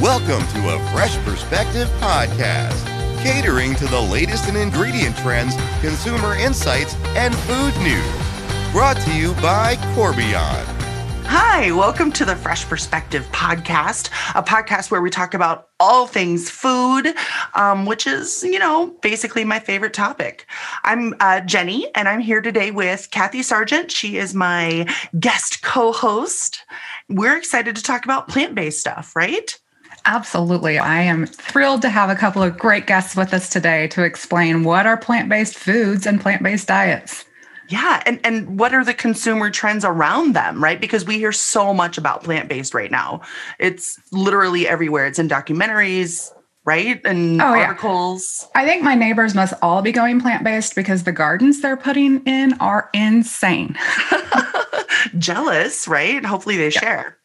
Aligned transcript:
Welcome 0.00 0.46
to 0.52 0.76
a 0.76 0.92
Fresh 0.92 1.16
Perspective 1.24 1.88
podcast, 1.98 2.86
catering 3.20 3.74
to 3.74 3.86
the 3.88 4.00
latest 4.00 4.48
in 4.48 4.54
ingredient 4.54 5.16
trends, 5.16 5.56
consumer 5.80 6.36
insights, 6.36 6.94
and 7.16 7.34
food 7.34 7.76
news. 7.78 8.70
Brought 8.70 8.96
to 8.98 9.12
you 9.16 9.32
by 9.42 9.74
Corbion. 9.96 10.64
Hi, 11.24 11.72
welcome 11.72 12.12
to 12.12 12.24
the 12.24 12.36
Fresh 12.36 12.66
Perspective 12.66 13.26
podcast, 13.32 14.10
a 14.36 14.42
podcast 14.44 14.92
where 14.92 15.02
we 15.02 15.10
talk 15.10 15.34
about 15.34 15.70
all 15.80 16.06
things 16.06 16.48
food, 16.48 17.12
um, 17.56 17.84
which 17.84 18.06
is, 18.06 18.44
you 18.44 18.60
know, 18.60 18.94
basically 19.02 19.44
my 19.44 19.58
favorite 19.58 19.94
topic. 19.94 20.46
I'm 20.84 21.12
uh, 21.18 21.40
Jenny, 21.40 21.92
and 21.96 22.08
I'm 22.08 22.20
here 22.20 22.40
today 22.40 22.70
with 22.70 23.10
Kathy 23.10 23.42
Sargent. 23.42 23.90
She 23.90 24.16
is 24.16 24.32
my 24.32 24.86
guest 25.18 25.62
co 25.62 25.90
host. 25.90 26.62
We're 27.08 27.36
excited 27.36 27.74
to 27.74 27.82
talk 27.82 28.04
about 28.04 28.28
plant 28.28 28.54
based 28.54 28.78
stuff, 28.78 29.16
right? 29.16 29.58
Absolutely. 30.08 30.78
I 30.78 31.02
am 31.02 31.26
thrilled 31.26 31.82
to 31.82 31.90
have 31.90 32.08
a 32.08 32.14
couple 32.14 32.42
of 32.42 32.58
great 32.58 32.86
guests 32.86 33.14
with 33.14 33.34
us 33.34 33.50
today 33.50 33.88
to 33.88 34.04
explain 34.04 34.64
what 34.64 34.86
are 34.86 34.96
plant 34.96 35.28
based 35.28 35.54
foods 35.54 36.06
and 36.06 36.18
plant 36.18 36.42
based 36.42 36.66
diets. 36.66 37.26
Yeah, 37.68 38.02
and 38.06 38.18
and 38.24 38.58
what 38.58 38.72
are 38.72 38.82
the 38.82 38.94
consumer 38.94 39.50
trends 39.50 39.84
around 39.84 40.34
them, 40.34 40.64
right? 40.64 40.80
Because 40.80 41.04
we 41.04 41.18
hear 41.18 41.32
so 41.32 41.74
much 41.74 41.98
about 41.98 42.24
plant-based 42.24 42.72
right 42.72 42.90
now. 42.90 43.20
It's 43.58 44.00
literally 44.10 44.66
everywhere. 44.66 45.06
It's 45.06 45.18
in 45.18 45.28
documentaries, 45.28 46.32
right? 46.64 46.98
And 47.04 47.42
oh, 47.42 47.44
articles. 47.44 48.48
Yeah. 48.54 48.62
I 48.62 48.66
think 48.66 48.82
my 48.82 48.94
neighbors 48.94 49.34
must 49.34 49.52
all 49.60 49.82
be 49.82 49.92
going 49.92 50.18
plant-based 50.18 50.74
because 50.74 51.04
the 51.04 51.12
gardens 51.12 51.60
they're 51.60 51.76
putting 51.76 52.24
in 52.24 52.54
are 52.54 52.88
insane. 52.94 53.76
Jealous, 55.18 55.86
right? 55.86 56.24
Hopefully 56.24 56.56
they 56.56 56.70
yeah. 56.70 56.80
share. 56.80 57.17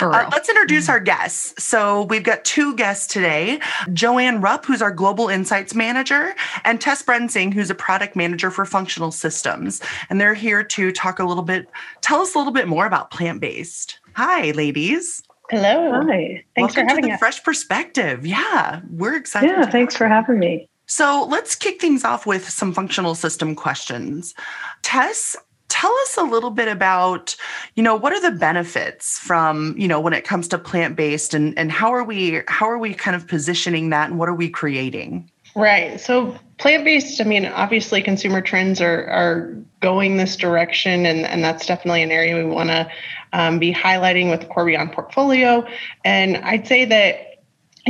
Uh, 0.00 0.28
let's 0.32 0.48
introduce 0.48 0.88
our 0.88 1.00
guests. 1.00 1.62
So 1.62 2.04
we've 2.04 2.22
got 2.22 2.44
two 2.44 2.74
guests 2.76 3.06
today 3.06 3.60
JoAnn 3.88 4.42
Rupp, 4.42 4.64
who's 4.64 4.82
our 4.82 4.90
Global 4.90 5.28
Insights 5.28 5.74
Manager, 5.74 6.34
and 6.64 6.80
Tess 6.80 7.02
Brensing, 7.02 7.52
who's 7.52 7.70
a 7.70 7.74
Product 7.74 8.16
Manager 8.16 8.50
for 8.50 8.64
Functional 8.64 9.12
Systems. 9.12 9.80
And 10.08 10.20
they're 10.20 10.34
here 10.34 10.62
to 10.64 10.92
talk 10.92 11.18
a 11.18 11.24
little 11.24 11.42
bit, 11.42 11.68
tell 12.00 12.20
us 12.20 12.34
a 12.34 12.38
little 12.38 12.52
bit 12.52 12.68
more 12.68 12.86
about 12.86 13.10
plant 13.10 13.40
based. 13.40 13.98
Hi, 14.14 14.50
ladies. 14.52 15.22
Hello. 15.50 16.02
Hi. 16.06 16.44
Thanks 16.54 16.74
Welcome 16.74 16.74
for 16.74 16.88
having 16.88 17.02
to 17.02 17.08
the 17.08 17.14
us. 17.14 17.18
Fresh 17.18 17.42
Perspective. 17.42 18.24
Yeah, 18.24 18.80
we're 18.90 19.16
excited. 19.16 19.50
Yeah, 19.50 19.66
thanks 19.66 19.96
for 19.96 20.06
having 20.06 20.38
me. 20.38 20.68
So 20.86 21.26
let's 21.28 21.54
kick 21.54 21.80
things 21.80 22.04
off 22.04 22.26
with 22.26 22.48
some 22.48 22.72
functional 22.72 23.14
system 23.14 23.54
questions. 23.54 24.34
Tess, 24.82 25.36
tell 25.80 25.92
us 26.02 26.18
a 26.18 26.22
little 26.22 26.50
bit 26.50 26.68
about 26.68 27.34
you 27.74 27.82
know 27.82 27.94
what 27.94 28.12
are 28.12 28.20
the 28.20 28.36
benefits 28.36 29.18
from 29.18 29.74
you 29.78 29.88
know 29.88 29.98
when 29.98 30.12
it 30.12 30.24
comes 30.24 30.46
to 30.48 30.58
plant-based 30.58 31.32
and 31.32 31.58
and 31.58 31.72
how 31.72 31.90
are 31.90 32.04
we 32.04 32.42
how 32.48 32.68
are 32.68 32.78
we 32.78 32.92
kind 32.92 33.16
of 33.16 33.26
positioning 33.26 33.90
that 33.90 34.10
and 34.10 34.18
what 34.18 34.28
are 34.28 34.34
we 34.34 34.48
creating? 34.48 35.30
Right. 35.56 35.98
So 35.98 36.36
plant-based 36.58 37.20
i 37.20 37.24
mean 37.24 37.46
obviously 37.46 38.02
consumer 38.02 38.42
trends 38.42 38.80
are 38.82 39.06
are 39.06 39.56
going 39.80 40.18
this 40.18 40.36
direction 40.36 41.06
and 41.06 41.24
and 41.24 41.42
that's 41.42 41.64
definitely 41.64 42.02
an 42.02 42.10
area 42.10 42.36
we 42.36 42.44
want 42.44 42.68
to 42.68 42.90
um, 43.32 43.58
be 43.58 43.72
highlighting 43.72 44.30
with 44.30 44.40
the 44.40 44.46
corbion 44.46 44.92
portfolio. 44.92 45.66
And 46.04 46.36
i'd 46.38 46.66
say 46.66 46.84
that 46.84 47.29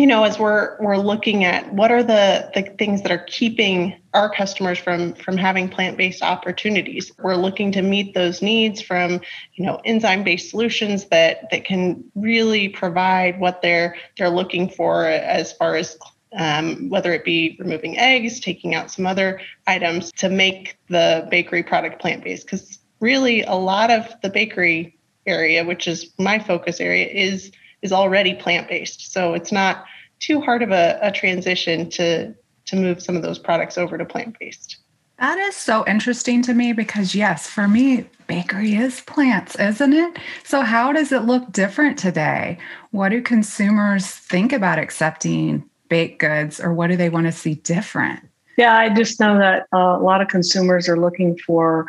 you 0.01 0.07
know 0.07 0.25
as 0.25 0.39
we're 0.39 0.79
we're 0.81 0.97
looking 0.97 1.45
at 1.45 1.71
what 1.75 1.93
are 1.93 2.03
the 2.03 2.51
the 2.55 2.63
things 2.79 3.03
that 3.03 3.13
are 3.13 3.25
keeping 3.27 3.95
our 4.15 4.35
customers 4.35 4.79
from 4.79 5.13
from 5.13 5.37
having 5.37 5.69
plant-based 5.69 6.23
opportunities 6.23 7.13
we're 7.19 7.37
looking 7.37 7.71
to 7.71 7.83
meet 7.83 8.15
those 8.15 8.41
needs 8.41 8.81
from 8.81 9.21
you 9.55 9.65
know 9.65 9.79
enzyme-based 9.85 10.49
solutions 10.49 11.05
that 11.09 11.51
that 11.51 11.67
can 11.67 12.03
really 12.15 12.67
provide 12.71 13.39
what 13.39 13.61
they're 13.61 13.95
they're 14.17 14.31
looking 14.31 14.71
for 14.71 15.05
as 15.05 15.53
far 15.53 15.77
as 15.77 15.99
um, 16.33 16.89
whether 16.89 17.13
it 17.13 17.25
be 17.25 17.57
removing 17.61 17.99
eggs 17.99 18.41
taking 18.41 18.75
out 18.75 18.91
some 18.91 19.07
other 19.07 19.39
items 19.67 20.11
to 20.13 20.31
make 20.31 20.79
the 20.89 21.29
bakery 21.31 21.63
product 21.63 22.01
plant-based 22.01 22.47
because 22.47 22.79
really 23.01 23.43
a 23.43 23.55
lot 23.55 23.91
of 23.91 24.07
the 24.23 24.31
bakery 24.31 24.97
area 25.27 25.63
which 25.63 25.87
is 25.87 26.11
my 26.19 26.39
focus 26.39 26.81
area 26.81 27.07
is 27.07 27.53
is 27.83 27.93
already 27.93 28.35
plant-based. 28.35 29.13
So 29.13 29.35
it's 29.35 29.53
not 29.53 29.85
too 30.21 30.41
hard 30.41 30.63
of 30.63 30.71
a, 30.71 30.99
a 31.03 31.11
transition 31.11 31.91
to 31.91 32.35
to 32.67 32.77
move 32.77 33.03
some 33.03 33.17
of 33.17 33.23
those 33.23 33.39
products 33.39 33.77
over 33.77 33.99
to 33.99 34.05
plant-based. 34.05 34.77
That 35.19 35.39
is 35.39 35.57
so 35.57 35.85
interesting 35.87 36.41
to 36.43 36.55
me 36.55 36.73
because, 36.73 37.15
yes, 37.15 37.47
for 37.47 37.69
me, 37.69 38.07
bakery 38.27 38.75
is 38.75 39.03
plants, 39.03 39.55
isn't 39.57 39.93
it? 39.93 40.19
So, 40.45 40.63
how 40.63 40.93
does 40.93 41.13
it 41.13 41.25
look 41.25 41.53
different 41.53 41.99
today? 41.99 42.59
What 42.91 43.11
do 43.11 43.21
consumers 43.21 44.07
think 44.07 44.53
about 44.53 44.79
accepting 44.79 45.69
baked 45.91 46.21
goods 46.21 46.59
or 46.59 46.73
what 46.73 46.87
do 46.87 46.97
they 46.97 47.11
want 47.11 47.27
to 47.27 47.33
see 47.33 47.55
different? 47.55 48.21
Yeah, 48.57 48.77
I 48.77 48.89
just 48.95 49.21
know 49.21 49.39
that 49.39 49.67
uh, 49.75 49.99
a 49.99 50.03
lot 50.03 50.23
of 50.23 50.29
consumers 50.29 50.89
are 50.89 50.99
looking 50.99 51.37
for 51.37 51.87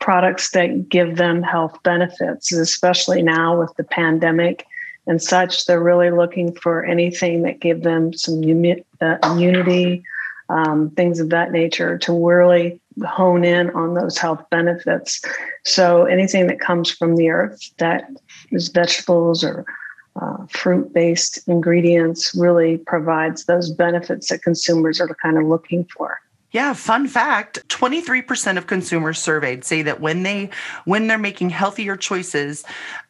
products 0.00 0.50
that 0.50 0.88
give 0.88 1.16
them 1.16 1.42
health 1.42 1.80
benefits, 1.84 2.52
especially 2.52 3.22
now 3.22 3.60
with 3.60 3.72
the 3.76 3.84
pandemic 3.84 4.66
and 5.06 5.22
such. 5.22 5.66
They're 5.66 5.82
really 5.82 6.10
looking 6.10 6.54
for 6.54 6.84
anything 6.84 7.42
that 7.42 7.60
give 7.60 7.82
them 7.82 8.12
some 8.12 8.42
uh, 9.00 9.18
immunity, 9.24 10.02
um, 10.48 10.90
things 10.90 11.20
of 11.20 11.30
that 11.30 11.52
nature 11.52 11.98
to 11.98 12.12
really 12.12 12.80
hone 13.06 13.44
in 13.44 13.70
on 13.70 13.94
those 13.94 14.18
health 14.18 14.44
benefits. 14.50 15.22
So 15.64 16.04
anything 16.04 16.46
that 16.48 16.60
comes 16.60 16.90
from 16.90 17.16
the 17.16 17.30
earth 17.30 17.70
that 17.78 18.08
is 18.50 18.68
vegetables 18.68 19.42
or 19.42 19.64
uh, 20.20 20.46
fruit-based 20.50 21.48
ingredients 21.48 22.34
really 22.34 22.76
provides 22.78 23.46
those 23.46 23.70
benefits 23.70 24.28
that 24.28 24.42
consumers 24.42 25.00
are 25.00 25.08
kind 25.22 25.38
of 25.38 25.44
looking 25.44 25.84
for. 25.84 26.20
Yeah, 26.52 26.74
fun 26.74 27.08
fact, 27.08 27.66
23% 27.68 28.58
of 28.58 28.66
consumers 28.66 29.18
surveyed 29.18 29.64
say 29.64 29.80
that 29.82 30.00
when 30.00 30.22
they 30.22 30.50
when 30.84 31.06
they're 31.06 31.16
making 31.16 31.48
healthier 31.48 31.96
choices, 31.96 32.62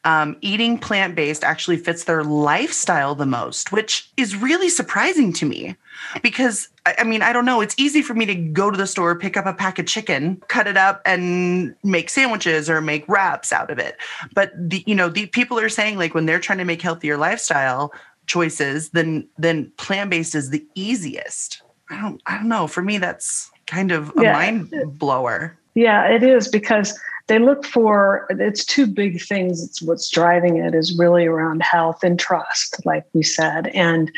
um, 0.05 0.37
eating 0.39 0.77
plant-based 0.77 1.43
actually 1.43 1.75
fits 1.75 2.05
their 2.05 2.23
lifestyle 2.23 3.15
the 3.15 3.25
most, 3.25 3.73
which 3.73 4.09
is 4.15 4.37
really 4.37 4.69
surprising 4.69 5.33
to 5.33 5.45
me. 5.45 5.75
Because 6.21 6.69
I 6.85 7.03
mean, 7.03 7.21
I 7.21 7.33
don't 7.33 7.45
know, 7.45 7.59
it's 7.59 7.75
easy 7.77 8.01
for 8.01 8.13
me 8.13 8.25
to 8.25 8.35
go 8.35 8.71
to 8.71 8.77
the 8.77 8.87
store, 8.87 9.19
pick 9.19 9.35
up 9.35 9.45
a 9.45 9.53
pack 9.53 9.77
of 9.77 9.87
chicken, 9.87 10.41
cut 10.47 10.65
it 10.65 10.77
up 10.77 11.01
and 11.05 11.75
make 11.83 12.09
sandwiches 12.09 12.69
or 12.69 12.79
make 12.79 13.07
wraps 13.09 13.51
out 13.51 13.69
of 13.69 13.77
it. 13.77 13.97
But 14.33 14.53
the 14.55 14.85
you 14.87 14.95
know, 14.95 15.09
the 15.09 15.25
people 15.25 15.59
are 15.59 15.69
saying 15.69 15.97
like 15.97 16.13
when 16.13 16.25
they're 16.25 16.39
trying 16.39 16.59
to 16.59 16.65
make 16.65 16.81
healthier 16.81 17.17
lifestyle 17.17 17.91
choices, 18.25 18.91
then 18.91 19.27
then 19.37 19.69
plant-based 19.75 20.33
is 20.33 20.49
the 20.49 20.65
easiest. 20.75 21.61
I 21.93 22.01
don't 22.01 22.21
I 22.25 22.37
don't 22.37 22.49
know. 22.49 22.67
For 22.67 22.81
me, 22.81 22.97
that's 22.97 23.51
kind 23.67 23.91
of 23.91 24.09
a 24.17 24.23
yeah. 24.23 24.33
mind 24.33 24.73
blower. 24.97 25.57
Yeah, 25.75 26.07
it 26.07 26.23
is 26.23 26.47
because 26.47 26.97
they 27.27 27.39
look 27.39 27.65
for 27.65 28.27
it's 28.29 28.65
two 28.65 28.87
big 28.87 29.21
things. 29.21 29.63
It's 29.63 29.81
what's 29.81 30.09
driving 30.09 30.57
it 30.57 30.75
is 30.75 30.97
really 30.97 31.25
around 31.25 31.61
health 31.61 32.03
and 32.03 32.19
trust, 32.19 32.85
like 32.85 33.05
we 33.13 33.23
said, 33.23 33.67
and 33.67 34.11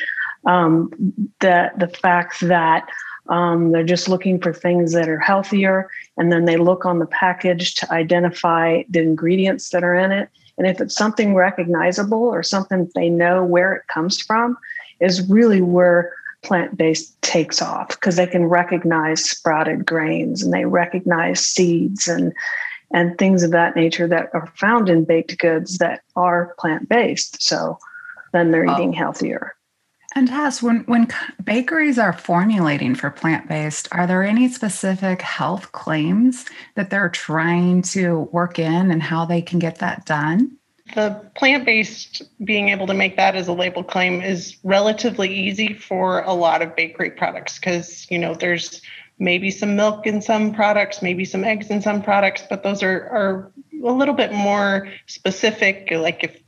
um, 0.45 0.91
the 1.39 1.71
the 1.77 1.87
fact 1.87 2.39
that 2.41 2.87
um, 3.29 3.71
they're 3.71 3.83
just 3.83 4.07
looking 4.07 4.39
for 4.39 4.53
things 4.53 4.93
that 4.93 5.09
are 5.09 5.19
healthier, 5.19 5.89
and 6.17 6.31
then 6.31 6.45
they 6.45 6.57
look 6.57 6.85
on 6.85 6.99
the 6.99 7.07
package 7.07 7.75
to 7.75 7.91
identify 7.91 8.83
the 8.89 9.01
ingredients 9.01 9.69
that 9.69 9.83
are 9.83 9.95
in 9.95 10.11
it. 10.11 10.29
And 10.57 10.67
if 10.67 10.79
it's 10.79 10.95
something 10.95 11.35
recognizable 11.35 12.23
or 12.23 12.41
something 12.41 12.89
they 12.95 13.09
know 13.09 13.43
where 13.43 13.73
it 13.73 13.87
comes 13.87 14.21
from, 14.21 14.57
is 14.99 15.27
really 15.29 15.61
where 15.61 16.13
plant 16.45 16.77
based 16.77 17.21
takes 17.21 17.61
off 17.61 17.89
because 17.89 18.15
they 18.15 18.27
can 18.27 18.45
recognize 18.45 19.29
sprouted 19.29 19.85
grains 19.85 20.43
and 20.43 20.53
they 20.53 20.65
recognize 20.65 21.45
seeds 21.45 22.07
and 22.07 22.33
and 22.93 23.17
things 23.17 23.43
of 23.43 23.51
that 23.51 23.75
nature 23.75 24.07
that 24.07 24.29
are 24.33 24.47
found 24.55 24.87
in 24.89 25.03
baked 25.03 25.37
goods 25.39 25.79
that 25.79 26.01
are 26.15 26.55
plant 26.59 26.87
based. 26.87 27.41
So 27.41 27.77
then 28.31 28.51
they're 28.51 28.65
eating 28.65 28.93
oh. 28.93 28.97
healthier. 28.97 29.55
And 30.15 30.29
Tess, 30.29 30.63
when 30.63 30.85
when 30.85 31.09
bakeries 31.43 31.99
are 31.99 32.13
formulating 32.13 32.95
for 32.95 33.09
plant 33.09 33.49
based, 33.49 33.89
are 33.91 34.07
there 34.07 34.23
any 34.23 34.47
specific 34.47 35.21
health 35.21 35.73
claims 35.73 36.45
that 36.75 36.89
they're 36.89 37.09
trying 37.09 37.81
to 37.81 38.29
work 38.31 38.57
in 38.57 38.91
and 38.91 39.03
how 39.03 39.25
they 39.25 39.41
can 39.41 39.59
get 39.59 39.79
that 39.79 40.05
done? 40.05 40.57
The 40.93 41.29
plant-based 41.35 42.21
being 42.43 42.69
able 42.69 42.87
to 42.87 42.93
make 42.93 43.17
that 43.17 43.35
as 43.35 43.47
a 43.47 43.53
label 43.53 43.83
claim 43.83 44.21
is 44.21 44.57
relatively 44.63 45.33
easy 45.33 45.73
for 45.73 46.21
a 46.21 46.33
lot 46.33 46.61
of 46.61 46.75
bakery 46.75 47.09
products 47.09 47.57
because 47.57 48.09
you 48.11 48.19
know 48.19 48.35
there's 48.35 48.81
maybe 49.17 49.49
some 49.49 49.75
milk 49.75 50.05
in 50.05 50.21
some 50.21 50.53
products 50.53 51.01
maybe 51.01 51.25
some 51.25 51.43
eggs 51.43 51.69
in 51.69 51.81
some 51.81 52.03
products 52.03 52.43
but 52.49 52.61
those 52.61 52.83
are 52.83 53.07
are 53.07 53.51
a 53.83 53.91
little 53.91 54.13
bit 54.13 54.31
more 54.31 54.87
specific 55.07 55.87
like 55.91 56.23
if 56.23 56.39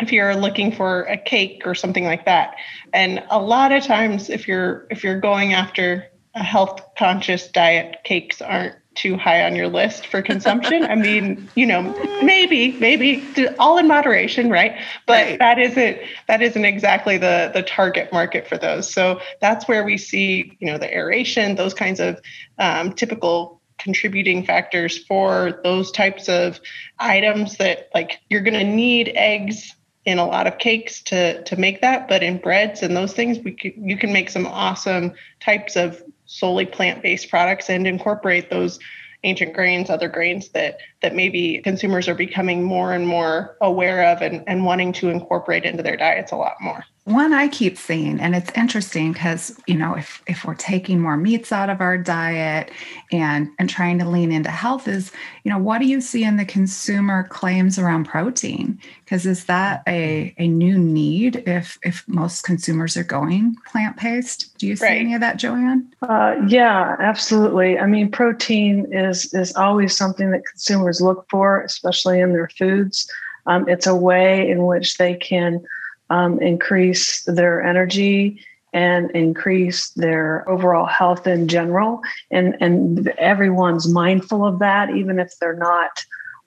if 0.00 0.12
you're 0.12 0.36
looking 0.36 0.72
for 0.72 1.02
a 1.04 1.16
cake 1.16 1.62
or 1.64 1.74
something 1.74 2.04
like 2.04 2.24
that. 2.26 2.56
And 2.92 3.22
a 3.30 3.40
lot 3.40 3.72
of 3.72 3.84
times 3.84 4.28
if 4.28 4.46
you're 4.46 4.86
if 4.90 5.02
you're 5.02 5.20
going 5.20 5.52
after 5.52 6.06
a 6.34 6.42
health 6.42 6.82
conscious 6.98 7.48
diet 7.48 7.98
cakes 8.04 8.42
aren't 8.42 8.74
too 8.96 9.16
high 9.16 9.44
on 9.44 9.54
your 9.54 9.68
list 9.68 10.06
for 10.06 10.22
consumption. 10.22 10.84
I 10.84 10.94
mean, 10.94 11.48
you 11.54 11.66
know, 11.66 11.82
maybe, 12.22 12.72
maybe 12.72 13.22
all 13.58 13.78
in 13.78 13.86
moderation, 13.86 14.50
right? 14.50 14.76
But 15.06 15.26
right. 15.26 15.38
that 15.38 15.58
isn't 15.58 15.98
that 16.28 16.42
isn't 16.42 16.64
exactly 16.64 17.18
the 17.18 17.50
the 17.52 17.62
target 17.62 18.12
market 18.12 18.48
for 18.48 18.58
those. 18.58 18.92
So 18.92 19.20
that's 19.40 19.68
where 19.68 19.84
we 19.84 19.98
see, 19.98 20.56
you 20.58 20.66
know, 20.66 20.78
the 20.78 20.92
aeration, 20.92 21.54
those 21.54 21.74
kinds 21.74 22.00
of 22.00 22.20
um, 22.58 22.92
typical 22.92 23.60
contributing 23.78 24.44
factors 24.44 25.04
for 25.04 25.60
those 25.62 25.90
types 25.90 26.28
of 26.28 26.60
items 26.98 27.58
that 27.58 27.88
like 27.94 28.20
you're 28.30 28.40
going 28.40 28.54
to 28.54 28.64
need 28.64 29.12
eggs 29.14 29.74
in 30.04 30.18
a 30.18 30.26
lot 30.26 30.46
of 30.46 30.58
cakes 30.58 31.02
to 31.02 31.42
to 31.44 31.56
make 31.56 31.80
that 31.82 32.08
but 32.08 32.22
in 32.22 32.38
breads 32.38 32.82
and 32.82 32.96
those 32.96 33.12
things 33.12 33.38
we 33.40 33.52
can, 33.52 33.86
you 33.86 33.96
can 33.98 34.12
make 34.12 34.30
some 34.30 34.46
awesome 34.46 35.12
types 35.40 35.76
of 35.76 36.02
solely 36.26 36.66
plant-based 36.66 37.30
products 37.30 37.70
and 37.70 37.86
incorporate 37.86 38.50
those 38.50 38.78
ancient 39.24 39.54
grains 39.54 39.90
other 39.90 40.08
grains 40.08 40.50
that 40.50 40.78
that 41.06 41.14
maybe 41.14 41.60
consumers 41.62 42.08
are 42.08 42.16
becoming 42.16 42.64
more 42.64 42.92
and 42.92 43.06
more 43.06 43.56
aware 43.60 44.04
of 44.04 44.22
and, 44.22 44.42
and 44.48 44.64
wanting 44.64 44.92
to 44.92 45.08
incorporate 45.08 45.64
into 45.64 45.80
their 45.80 45.96
diets 45.96 46.32
a 46.32 46.36
lot 46.36 46.56
more 46.60 46.84
one 47.06 47.32
I 47.32 47.46
keep 47.46 47.78
seeing, 47.78 48.20
and 48.20 48.34
it's 48.34 48.50
interesting 48.56 49.12
because 49.12 49.56
you 49.68 49.76
know 49.76 49.94
if 49.94 50.20
if 50.26 50.44
we're 50.44 50.56
taking 50.56 50.98
more 50.98 51.16
meats 51.16 51.52
out 51.52 51.70
of 51.70 51.80
our 51.80 51.96
diet 51.96 52.72
and 53.12 53.48
and 53.60 53.70
trying 53.70 54.00
to 54.00 54.08
lean 54.08 54.32
into 54.32 54.50
health 54.50 54.88
is 54.88 55.12
you 55.44 55.52
know 55.52 55.58
what 55.58 55.78
do 55.78 55.86
you 55.86 56.00
see 56.00 56.24
in 56.24 56.36
the 56.36 56.44
consumer 56.44 57.22
claims 57.28 57.78
around 57.78 58.06
protein? 58.06 58.80
Because 59.04 59.24
is 59.24 59.44
that 59.44 59.84
a 59.86 60.34
a 60.38 60.48
new 60.48 60.76
need 60.76 61.44
if 61.46 61.78
if 61.84 62.02
most 62.08 62.42
consumers 62.42 62.96
are 62.96 63.04
going 63.04 63.54
plant 63.70 63.96
based? 64.02 64.58
Do 64.58 64.66
you 64.66 64.74
see 64.74 64.86
right. 64.86 65.00
any 65.00 65.14
of 65.14 65.20
that, 65.20 65.38
JoAnn? 65.38 65.86
Uh, 66.02 66.34
yeah, 66.48 66.96
absolutely. 66.98 67.78
I 67.78 67.86
mean, 67.86 68.10
protein 68.10 68.92
is 68.92 69.32
is 69.32 69.54
always 69.54 69.96
something 69.96 70.32
that 70.32 70.42
consumers 70.44 70.95
look 71.00 71.26
for, 71.30 71.62
especially 71.62 72.20
in 72.20 72.32
their 72.32 72.48
foods. 72.48 73.10
Um, 73.46 73.68
it's 73.68 73.86
a 73.86 73.94
way 73.94 74.50
in 74.50 74.66
which 74.66 74.98
they 74.98 75.14
can 75.14 75.64
um, 76.10 76.40
increase 76.40 77.22
their 77.24 77.62
energy 77.62 78.40
and 78.72 79.10
increase 79.12 79.90
their 79.90 80.48
overall 80.48 80.86
health 80.86 81.26
in 81.26 81.48
general. 81.48 82.02
And, 82.30 82.56
and 82.60 83.08
everyone's 83.18 83.88
mindful 83.88 84.44
of 84.44 84.58
that, 84.58 84.90
even 84.90 85.18
if 85.18 85.32
they're 85.38 85.56
not 85.56 86.04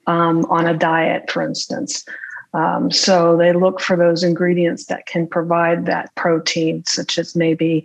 um, 0.08 0.46
on 0.46 0.68
a 0.68 0.78
diet, 0.78 1.32
for 1.32 1.42
instance. 1.42 2.06
Um, 2.54 2.92
so 2.92 3.38
they 3.38 3.54
look 3.54 3.80
for 3.80 3.96
those 3.96 4.24
ingredients 4.24 4.86
that 4.86 5.06
can 5.06 5.28
provide 5.28 5.86
that 5.86 6.14
protein, 6.16 6.84
such 6.86 7.18
as 7.18 7.36
maybe 7.36 7.84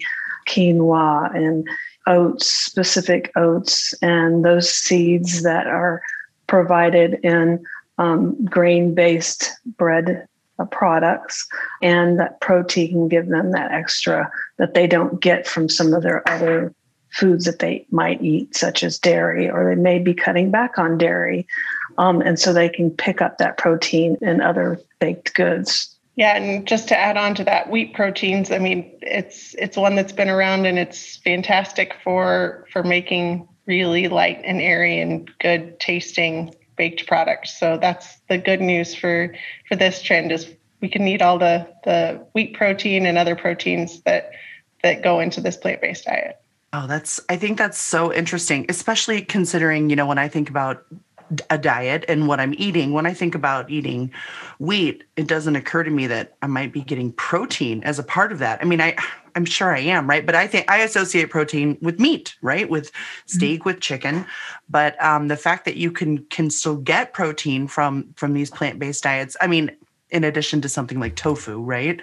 quinoa 0.49 1.35
and 1.35 1.69
oats, 2.07 2.51
specific 2.51 3.31
oats, 3.37 3.95
and 4.03 4.45
those 4.45 4.71
seeds 4.71 5.43
that 5.43 5.67
are 5.67 6.03
provided 6.55 7.15
in 7.25 7.61
um, 7.99 8.45
grain 8.45 8.95
based 8.95 9.51
bread 9.77 10.29
uh, 10.61 10.65
products 10.67 11.49
and 11.83 12.21
that 12.21 12.41
protein 12.41 12.91
can 12.91 13.09
give 13.09 13.27
them 13.27 13.51
that 13.51 13.73
extra 13.73 14.31
that 14.59 14.73
they 14.73 14.87
don't 14.87 15.21
get 15.21 15.49
from 15.49 15.69
some 15.69 15.93
of 15.93 16.05
their 16.05 16.23
other 16.29 16.73
foods 17.11 17.45
that 17.45 17.59
they 17.59 17.85
might 17.91 18.23
eat 18.23 18.55
such 18.55 18.85
as 18.85 19.01
dairy 19.01 19.51
or 19.51 19.75
they 19.75 19.81
may 19.81 19.99
be 19.99 20.15
cutting 20.15 20.53
back 20.53 20.79
on 20.79 20.97
dairy 20.97 21.45
um, 21.99 22.21
and 22.21 22.39
so 22.39 22.53
they 22.53 22.69
can 22.69 22.89
pick 22.89 23.21
up 23.21 23.39
that 23.39 23.59
protein 23.59 24.17
in 24.21 24.41
other 24.41 24.81
baked 25.01 25.35
goods. 25.35 25.97
Yeah 26.15 26.37
and 26.37 26.69
just 26.69 26.87
to 26.87 26.97
add 26.97 27.17
on 27.17 27.35
to 27.35 27.43
that 27.43 27.69
wheat 27.69 27.95
proteins 27.95 28.53
i 28.53 28.61
mean 28.61 28.89
it's 29.03 29.57
it's 29.57 29.77
one 29.77 29.97
that's 29.97 30.13
been 30.13 30.31
around 30.31 30.67
and 30.67 30.79
it's 30.79 31.17
fantastic 31.17 31.97
for 32.05 32.65
for 32.73 32.85
making 32.85 33.49
really 33.67 34.09
light 34.09 34.41
and 34.45 34.61
airy 34.61 35.01
and 35.01 35.31
good 35.41 35.79
tasting 35.81 36.55
baked 36.77 37.07
products. 37.07 37.59
So 37.59 37.79
that's 37.79 38.19
the 38.29 38.39
good 38.39 38.61
news 38.61 38.95
for 38.95 39.35
for 39.69 39.77
this 39.77 40.03
trend 40.03 40.33
is 40.33 40.53
we 40.81 40.89
can 40.89 41.07
eat 41.07 41.23
all 41.23 41.39
the 41.39 41.67
the 41.85 42.27
wheat 42.33 42.55
protein 42.55 43.07
and 43.07 43.17
other 43.17 43.37
proteins 43.37 44.03
that 44.03 44.33
that 44.83 45.03
go 45.03 45.21
into 45.21 45.41
this 45.41 45.57
plant-based 45.57 46.05
diet. 46.05 46.41
Oh, 46.73 46.87
that's 46.87 47.21
I 47.29 47.37
think 47.37 47.57
that's 47.57 47.79
so 47.79 48.13
interesting, 48.13 48.67
especially 48.69 49.23
considering, 49.23 49.91
you 49.91 49.97
know, 49.97 50.07
when 50.07 50.19
I 50.19 50.29
think 50.29 50.51
about 50.51 50.85
a 51.49 51.57
diet 51.57 52.05
and 52.09 52.29
what 52.29 52.41
I'm 52.41 52.55
eating, 52.59 52.93
when 52.93 53.07
I 53.07 53.15
think 53.15 53.35
about 53.35 53.71
eating 53.71 54.13
wheat, 54.59 55.05
it 55.17 55.27
doesn't 55.27 55.57
occur 55.57 55.85
to 55.85 55.91
me 55.91 56.07
that 56.09 56.37
I 56.43 56.47
might 56.47 56.73
be 56.73 56.83
getting 56.83 57.13
protein 57.13 57.83
as 57.85 57.99
a 57.99 58.03
part 58.03 58.33
of 58.33 58.41
that. 58.41 58.61
I 58.61 58.65
mean, 58.65 58.81
I 58.81 58.97
I'm 59.35 59.45
sure 59.45 59.75
I 59.75 59.81
am, 59.81 60.09
right? 60.09 60.25
But 60.25 60.35
I 60.35 60.47
think 60.47 60.71
I 60.71 60.79
associate 60.79 61.31
protein 61.31 61.77
with 61.81 61.99
meat, 61.99 62.35
right? 62.43 62.69
With 62.69 62.93
mm-hmm. 62.93 63.37
steak, 63.39 63.61
mm-hmm. 63.61 63.69
with 63.69 63.81
chicken. 63.81 64.27
But 64.69 65.03
um, 65.03 65.29
the 65.29 65.37
fact 65.37 65.65
that 65.65 65.77
you 65.77 65.91
can 65.91 66.25
can 66.27 66.51
still 66.51 66.77
get 66.77 67.13
protein 67.13 67.67
from 67.67 68.13
from 68.15 68.35
these 68.35 68.51
plant 68.51 68.79
based 68.79 69.03
diets, 69.03 69.37
I 69.41 69.47
mean, 69.47 69.71
in 70.11 70.25
addition 70.25 70.61
to 70.63 70.69
something 70.69 71.01
like 71.01 71.17
tofu, 71.17 71.61
right, 71.61 72.01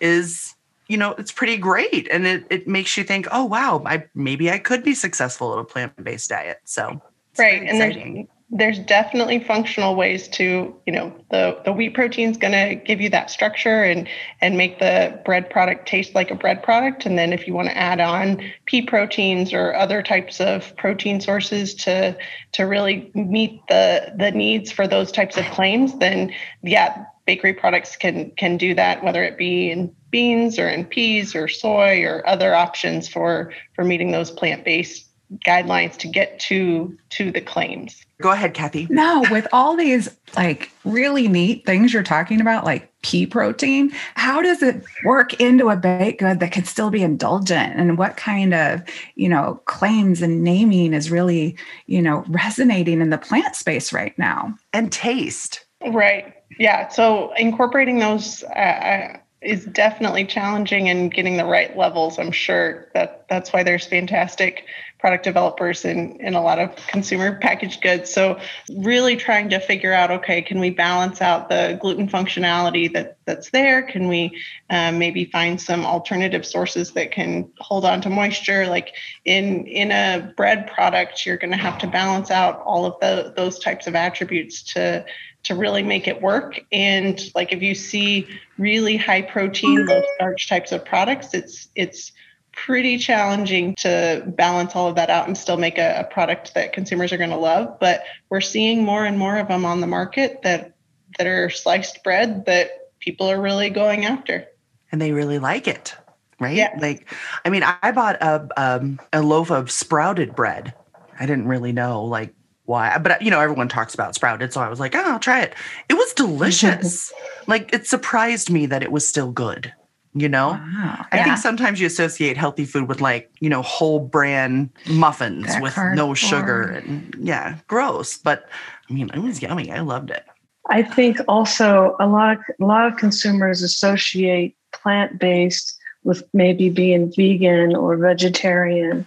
is 0.00 0.54
you 0.88 0.96
know 0.96 1.12
it's 1.12 1.32
pretty 1.32 1.56
great, 1.56 2.08
and 2.10 2.26
it 2.26 2.46
it 2.50 2.68
makes 2.68 2.96
you 2.96 3.04
think, 3.04 3.26
oh 3.32 3.44
wow, 3.44 3.82
I 3.86 4.04
maybe 4.14 4.50
I 4.50 4.58
could 4.58 4.82
be 4.82 4.94
successful 4.94 5.52
at 5.54 5.58
a 5.58 5.64
plant 5.64 6.02
based 6.02 6.30
diet. 6.30 6.60
So 6.64 7.00
right, 7.38 7.62
and 7.62 7.80
there's 7.80 8.26
there's 8.56 8.78
definitely 8.78 9.40
functional 9.40 9.96
ways 9.96 10.28
to 10.28 10.72
you 10.86 10.92
know 10.92 11.12
the 11.30 11.58
the 11.64 11.72
wheat 11.72 11.92
protein 11.92 12.30
is 12.30 12.36
going 12.36 12.52
to 12.52 12.76
give 12.76 13.00
you 13.00 13.10
that 13.10 13.28
structure 13.28 13.82
and 13.82 14.08
and 14.40 14.56
make 14.56 14.78
the 14.78 15.20
bread 15.24 15.50
product 15.50 15.88
taste 15.88 16.14
like 16.14 16.30
a 16.30 16.36
bread 16.36 16.62
product. 16.62 17.04
And 17.04 17.18
then 17.18 17.32
if 17.32 17.48
you 17.48 17.52
want 17.52 17.68
to 17.68 17.76
add 17.76 18.00
on 18.00 18.40
pea 18.66 18.82
proteins 18.82 19.52
or 19.52 19.74
other 19.74 20.02
types 20.02 20.40
of 20.40 20.74
protein 20.76 21.20
sources 21.20 21.74
to 21.74 22.16
to 22.52 22.62
really 22.62 23.10
meet 23.14 23.60
the 23.68 24.12
the 24.16 24.30
needs 24.30 24.70
for 24.70 24.86
those 24.86 25.10
types 25.10 25.36
of 25.36 25.44
claims 25.46 25.98
then 25.98 26.32
yeah 26.62 27.04
bakery 27.26 27.54
products 27.54 27.96
can 27.96 28.30
can 28.32 28.56
do 28.56 28.74
that 28.74 29.02
whether 29.02 29.24
it 29.24 29.36
be 29.36 29.70
in 29.70 29.94
beans 30.10 30.58
or 30.60 30.68
in 30.68 30.84
peas 30.84 31.34
or 31.34 31.48
soy 31.48 32.02
or 32.02 32.26
other 32.28 32.54
options 32.54 33.08
for 33.08 33.52
for 33.74 33.84
meeting 33.84 34.12
those 34.12 34.30
plant-based 34.30 35.03
guidelines 35.46 35.96
to 35.98 36.08
get 36.08 36.38
to 36.38 36.96
to 37.10 37.30
the 37.30 37.40
claims. 37.40 38.04
Go 38.20 38.30
ahead, 38.30 38.54
Kathy. 38.54 38.86
No, 38.90 39.24
with 39.30 39.46
all 39.52 39.76
these 39.76 40.08
like 40.36 40.70
really 40.84 41.28
neat 41.28 41.66
things 41.66 41.92
you're 41.92 42.02
talking 42.02 42.40
about, 42.40 42.64
like 42.64 42.92
pea 43.02 43.26
protein, 43.26 43.90
how 44.14 44.40
does 44.40 44.62
it 44.62 44.84
work 45.04 45.40
into 45.40 45.68
a 45.68 45.76
baked 45.76 46.20
good 46.20 46.40
that 46.40 46.52
can 46.52 46.64
still 46.64 46.90
be 46.90 47.02
indulgent? 47.02 47.74
And 47.78 47.98
what 47.98 48.16
kind 48.16 48.54
of, 48.54 48.82
you 49.16 49.28
know, 49.28 49.60
claims 49.64 50.22
and 50.22 50.44
naming 50.44 50.94
is 50.94 51.10
really, 51.10 51.56
you 51.86 52.00
know, 52.00 52.24
resonating 52.28 53.00
in 53.00 53.10
the 53.10 53.18
plant 53.18 53.56
space 53.56 53.92
right 53.92 54.16
now? 54.18 54.54
And 54.72 54.92
taste. 54.92 55.64
Right. 55.84 56.34
Yeah. 56.58 56.88
So 56.88 57.32
incorporating 57.34 57.98
those 57.98 58.44
uh, 58.44 58.58
uh 58.58 59.18
is 59.44 59.66
definitely 59.66 60.24
challenging 60.24 60.88
and 60.88 61.12
getting 61.12 61.36
the 61.36 61.44
right 61.44 61.76
levels. 61.76 62.18
I'm 62.18 62.32
sure 62.32 62.88
that 62.94 63.26
that's 63.28 63.52
why 63.52 63.62
there's 63.62 63.86
fantastic 63.86 64.64
product 65.04 65.22
developers 65.22 65.84
in, 65.84 66.18
in 66.18 66.32
a 66.32 66.40
lot 66.40 66.58
of 66.58 66.74
consumer 66.86 67.38
packaged 67.38 67.82
goods. 67.82 68.10
So 68.10 68.40
really 68.74 69.16
trying 69.16 69.50
to 69.50 69.60
figure 69.60 69.92
out, 69.92 70.10
okay, 70.10 70.40
can 70.40 70.58
we 70.60 70.70
balance 70.70 71.20
out 71.20 71.50
the 71.50 71.76
gluten 71.78 72.08
functionality 72.08 72.90
that 72.94 73.18
that's 73.26 73.50
there? 73.50 73.82
Can 73.82 74.08
we 74.08 74.40
um, 74.70 74.98
maybe 74.98 75.26
find 75.26 75.60
some 75.60 75.84
alternative 75.84 76.46
sources 76.46 76.92
that 76.92 77.10
can 77.10 77.52
hold 77.58 77.84
on 77.84 78.00
to 78.00 78.08
moisture? 78.08 78.66
Like 78.66 78.94
in 79.26 79.66
in 79.66 79.90
a 79.90 80.32
bread 80.38 80.68
product, 80.68 81.26
you're 81.26 81.36
going 81.36 81.50
to 81.50 81.58
have 81.58 81.76
to 81.80 81.86
balance 81.86 82.30
out 82.30 82.62
all 82.64 82.86
of 82.86 82.98
the 83.02 83.34
those 83.36 83.58
types 83.58 83.86
of 83.86 83.94
attributes 83.94 84.62
to 84.72 85.04
to 85.42 85.54
really 85.54 85.82
make 85.82 86.08
it 86.08 86.22
work. 86.22 86.64
And 86.72 87.20
like 87.34 87.52
if 87.52 87.60
you 87.60 87.74
see 87.74 88.26
really 88.56 88.96
high 88.96 89.20
protein, 89.20 89.84
low 89.84 90.00
starch 90.14 90.48
types 90.48 90.72
of 90.72 90.82
products, 90.82 91.34
it's 91.34 91.68
it's 91.74 92.12
pretty 92.54 92.98
challenging 92.98 93.74
to 93.76 94.22
balance 94.36 94.74
all 94.74 94.88
of 94.88 94.96
that 94.96 95.10
out 95.10 95.26
and 95.26 95.36
still 95.36 95.56
make 95.56 95.78
a, 95.78 96.00
a 96.00 96.04
product 96.04 96.54
that 96.54 96.72
consumers 96.72 97.12
are 97.12 97.16
going 97.16 97.30
to 97.30 97.36
love. 97.36 97.78
But 97.80 98.04
we're 98.30 98.40
seeing 98.40 98.84
more 98.84 99.04
and 99.04 99.18
more 99.18 99.38
of 99.38 99.48
them 99.48 99.64
on 99.64 99.80
the 99.80 99.86
market 99.86 100.42
that 100.42 100.74
that 101.18 101.26
are 101.26 101.50
sliced 101.50 102.02
bread 102.02 102.46
that 102.46 102.70
people 102.98 103.30
are 103.30 103.40
really 103.40 103.70
going 103.70 104.04
after. 104.04 104.46
And 104.90 105.00
they 105.00 105.12
really 105.12 105.38
like 105.38 105.68
it, 105.68 105.94
right? 106.40 106.56
Yeah. 106.56 106.76
Like, 106.80 107.12
I 107.44 107.50
mean, 107.50 107.62
I 107.62 107.92
bought 107.92 108.16
a 108.20 108.48
um, 108.56 109.00
a 109.12 109.22
loaf 109.22 109.50
of 109.50 109.70
sprouted 109.70 110.34
bread. 110.34 110.74
I 111.18 111.26
didn't 111.26 111.46
really 111.46 111.72
know 111.72 112.04
like 112.04 112.34
why, 112.64 112.96
but 112.98 113.20
you 113.22 113.30
know, 113.30 113.40
everyone 113.40 113.68
talks 113.68 113.94
about 113.94 114.14
sprouted, 114.14 114.52
so 114.52 114.60
I 114.60 114.68
was 114.68 114.80
like, 114.80 114.94
oh, 114.94 115.02
I'll 115.04 115.18
try 115.18 115.42
it. 115.42 115.54
It 115.88 115.94
was 115.94 116.12
delicious. 116.14 117.12
like, 117.46 117.72
it 117.72 117.86
surprised 117.86 118.50
me 118.50 118.66
that 118.66 118.82
it 118.82 118.90
was 118.90 119.06
still 119.06 119.30
good 119.30 119.72
you 120.14 120.28
know 120.28 120.50
wow. 120.50 121.06
i 121.12 121.16
yeah. 121.16 121.24
think 121.24 121.38
sometimes 121.38 121.80
you 121.80 121.86
associate 121.86 122.36
healthy 122.36 122.64
food 122.64 122.88
with 122.88 123.00
like 123.00 123.30
you 123.40 123.48
know 123.48 123.62
whole 123.62 123.98
bran 124.00 124.70
muffins 124.88 125.46
that 125.46 125.62
with 125.62 125.76
no 125.94 126.14
sugar 126.14 126.62
and 126.62 127.14
yeah 127.18 127.58
gross 127.66 128.16
but 128.16 128.48
i 128.88 128.92
mean 128.92 129.10
it 129.12 129.18
was 129.18 129.42
yummy 129.42 129.70
i 129.70 129.80
loved 129.80 130.10
it 130.10 130.24
i 130.70 130.82
think 130.82 131.18
also 131.28 131.96
a 132.00 132.06
lot 132.06 132.36
of 132.36 132.38
a 132.60 132.64
lot 132.64 132.86
of 132.86 132.96
consumers 132.96 133.62
associate 133.62 134.56
plant-based 134.72 135.76
with 136.04 136.22
maybe 136.32 136.70
being 136.70 137.12
vegan 137.16 137.74
or 137.74 137.96
vegetarian 137.96 139.04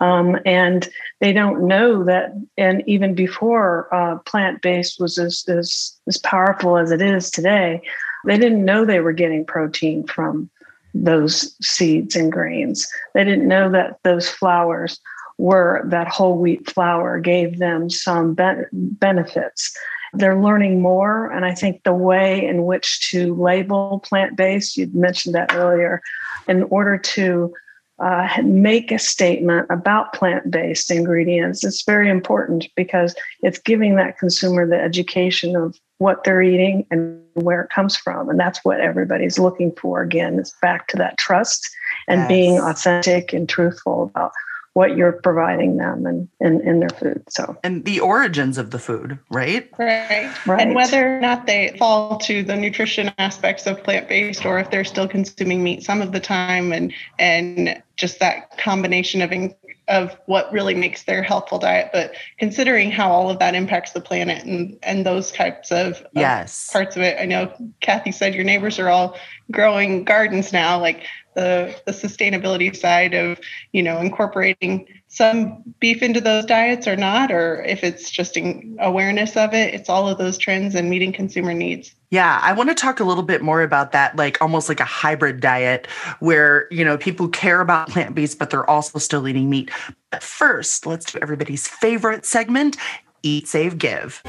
Um, 0.00 0.38
and 0.46 0.88
they 1.20 1.32
don't 1.32 1.66
know 1.66 2.04
that, 2.04 2.32
and 2.56 2.82
even 2.86 3.14
before 3.14 3.92
uh, 3.92 4.18
plant 4.18 4.62
based 4.62 5.00
was 5.00 5.18
as, 5.18 5.44
as, 5.48 5.98
as 6.06 6.18
powerful 6.18 6.78
as 6.78 6.90
it 6.92 7.02
is 7.02 7.30
today, 7.30 7.82
they 8.24 8.38
didn't 8.38 8.64
know 8.64 8.84
they 8.84 9.00
were 9.00 9.12
getting 9.12 9.44
protein 9.44 10.06
from 10.06 10.50
those 10.94 11.54
seeds 11.64 12.16
and 12.16 12.32
grains. 12.32 12.86
They 13.14 13.24
didn't 13.24 13.48
know 13.48 13.70
that 13.70 13.98
those 14.02 14.28
flours 14.28 15.00
were 15.38 15.82
that 15.86 16.08
whole 16.08 16.36
wheat 16.36 16.70
flour 16.70 17.20
gave 17.20 17.58
them 17.58 17.88
some 17.88 18.34
be- 18.34 18.64
benefits. 18.72 19.76
They're 20.14 20.40
learning 20.40 20.80
more, 20.80 21.30
and 21.30 21.44
I 21.44 21.54
think 21.54 21.82
the 21.84 21.92
way 21.92 22.44
in 22.44 22.64
which 22.64 23.10
to 23.10 23.34
label 23.34 24.00
plant 24.00 24.36
based, 24.36 24.76
you 24.76 24.90
mentioned 24.92 25.34
that 25.34 25.54
earlier, 25.54 26.00
in 26.48 26.62
order 26.64 26.96
to 26.98 27.54
uh, 27.98 28.28
make 28.42 28.90
a 28.90 28.98
statement 28.98 29.66
about 29.70 30.12
plant 30.12 30.50
based 30.50 30.90
ingredients, 30.90 31.62
it's 31.64 31.84
very 31.84 32.08
important 32.08 32.66
because 32.74 33.14
it's 33.42 33.58
giving 33.58 33.96
that 33.96 34.18
consumer 34.18 34.66
the 34.66 34.80
education 34.80 35.56
of 35.56 35.78
what 35.98 36.24
they're 36.24 36.42
eating 36.42 36.86
and 36.90 37.20
where 37.34 37.62
it 37.62 37.70
comes 37.70 37.96
from. 37.96 38.28
And 38.28 38.38
that's 38.38 38.64
what 38.64 38.80
everybody's 38.80 39.38
looking 39.38 39.72
for. 39.72 40.02
Again, 40.02 40.38
it's 40.38 40.54
back 40.62 40.88
to 40.88 40.96
that 40.96 41.18
trust 41.18 41.68
and 42.06 42.20
yes. 42.20 42.28
being 42.28 42.58
authentic 42.58 43.32
and 43.32 43.48
truthful 43.48 44.04
about 44.04 44.32
what 44.74 44.96
you're 44.96 45.10
providing 45.10 45.76
them 45.76 46.06
and 46.06 46.28
in, 46.40 46.60
in 46.60 46.78
their 46.78 46.88
food. 46.90 47.20
So 47.28 47.56
and 47.64 47.84
the 47.84 47.98
origins 47.98 48.58
of 48.58 48.70
the 48.70 48.78
food, 48.78 49.18
right? 49.28 49.68
Right. 49.76 50.32
Right. 50.46 50.60
And 50.60 50.72
whether 50.72 51.16
or 51.16 51.20
not 51.20 51.46
they 51.46 51.74
fall 51.78 52.18
to 52.18 52.44
the 52.44 52.54
nutrition 52.54 53.12
aspects 53.18 53.66
of 53.66 53.82
plant-based 53.82 54.46
or 54.46 54.60
if 54.60 54.70
they're 54.70 54.84
still 54.84 55.08
consuming 55.08 55.64
meat 55.64 55.82
some 55.82 56.00
of 56.00 56.12
the 56.12 56.20
time 56.20 56.72
and 56.72 56.92
and 57.18 57.82
just 57.96 58.20
that 58.20 58.56
combination 58.56 59.20
of 59.20 59.32
in, 59.32 59.52
of 59.88 60.16
what 60.26 60.52
really 60.52 60.74
makes 60.74 61.04
their 61.04 61.22
healthful 61.22 61.58
diet, 61.58 61.90
but 61.92 62.14
considering 62.38 62.90
how 62.90 63.10
all 63.10 63.30
of 63.30 63.38
that 63.38 63.54
impacts 63.54 63.92
the 63.92 64.00
planet 64.00 64.44
and 64.44 64.78
and 64.82 65.04
those 65.04 65.32
types 65.32 65.70
of, 65.72 66.04
yes. 66.12 66.68
Of 66.68 66.72
parts 66.72 66.96
of 66.96 67.02
it. 67.02 67.18
I 67.20 67.24
know 67.24 67.52
Kathy 67.80 68.12
said 68.12 68.34
your 68.34 68.44
neighbors 68.44 68.78
are 68.78 68.88
all 68.88 69.16
growing 69.50 70.04
gardens 70.04 70.52
now. 70.52 70.78
Like 70.78 71.04
the, 71.34 71.74
the 71.86 71.92
sustainability 71.92 72.76
side 72.76 73.14
of 73.14 73.38
you 73.72 73.82
know 73.82 73.98
incorporating 73.98 74.86
some 75.08 75.62
beef 75.80 76.02
into 76.02 76.20
those 76.20 76.44
diets 76.44 76.86
or 76.86 76.96
not 76.96 77.32
or 77.32 77.62
if 77.64 77.82
it's 77.82 78.10
just 78.10 78.38
awareness 78.78 79.36
of 79.36 79.54
it 79.54 79.74
it's 79.74 79.88
all 79.88 80.08
of 80.08 80.18
those 80.18 80.38
trends 80.38 80.74
and 80.74 80.90
meeting 80.90 81.12
consumer 81.12 81.54
needs 81.54 81.94
yeah 82.10 82.38
i 82.42 82.52
want 82.52 82.68
to 82.68 82.74
talk 82.74 83.00
a 83.00 83.04
little 83.04 83.22
bit 83.22 83.42
more 83.42 83.62
about 83.62 83.92
that 83.92 84.14
like 84.16 84.40
almost 84.40 84.68
like 84.68 84.80
a 84.80 84.84
hybrid 84.84 85.40
diet 85.40 85.86
where 86.20 86.68
you 86.70 86.84
know 86.84 86.96
people 86.98 87.28
care 87.28 87.60
about 87.60 87.88
plant-based 87.88 88.38
but 88.38 88.50
they're 88.50 88.68
also 88.68 88.98
still 88.98 89.26
eating 89.26 89.48
meat 89.48 89.70
but 90.10 90.22
first 90.22 90.86
let's 90.86 91.12
do 91.12 91.18
everybody's 91.20 91.66
favorite 91.66 92.24
segment 92.24 92.76
Eat, 93.24 93.48
Save, 93.48 93.78
Give. 93.78 94.22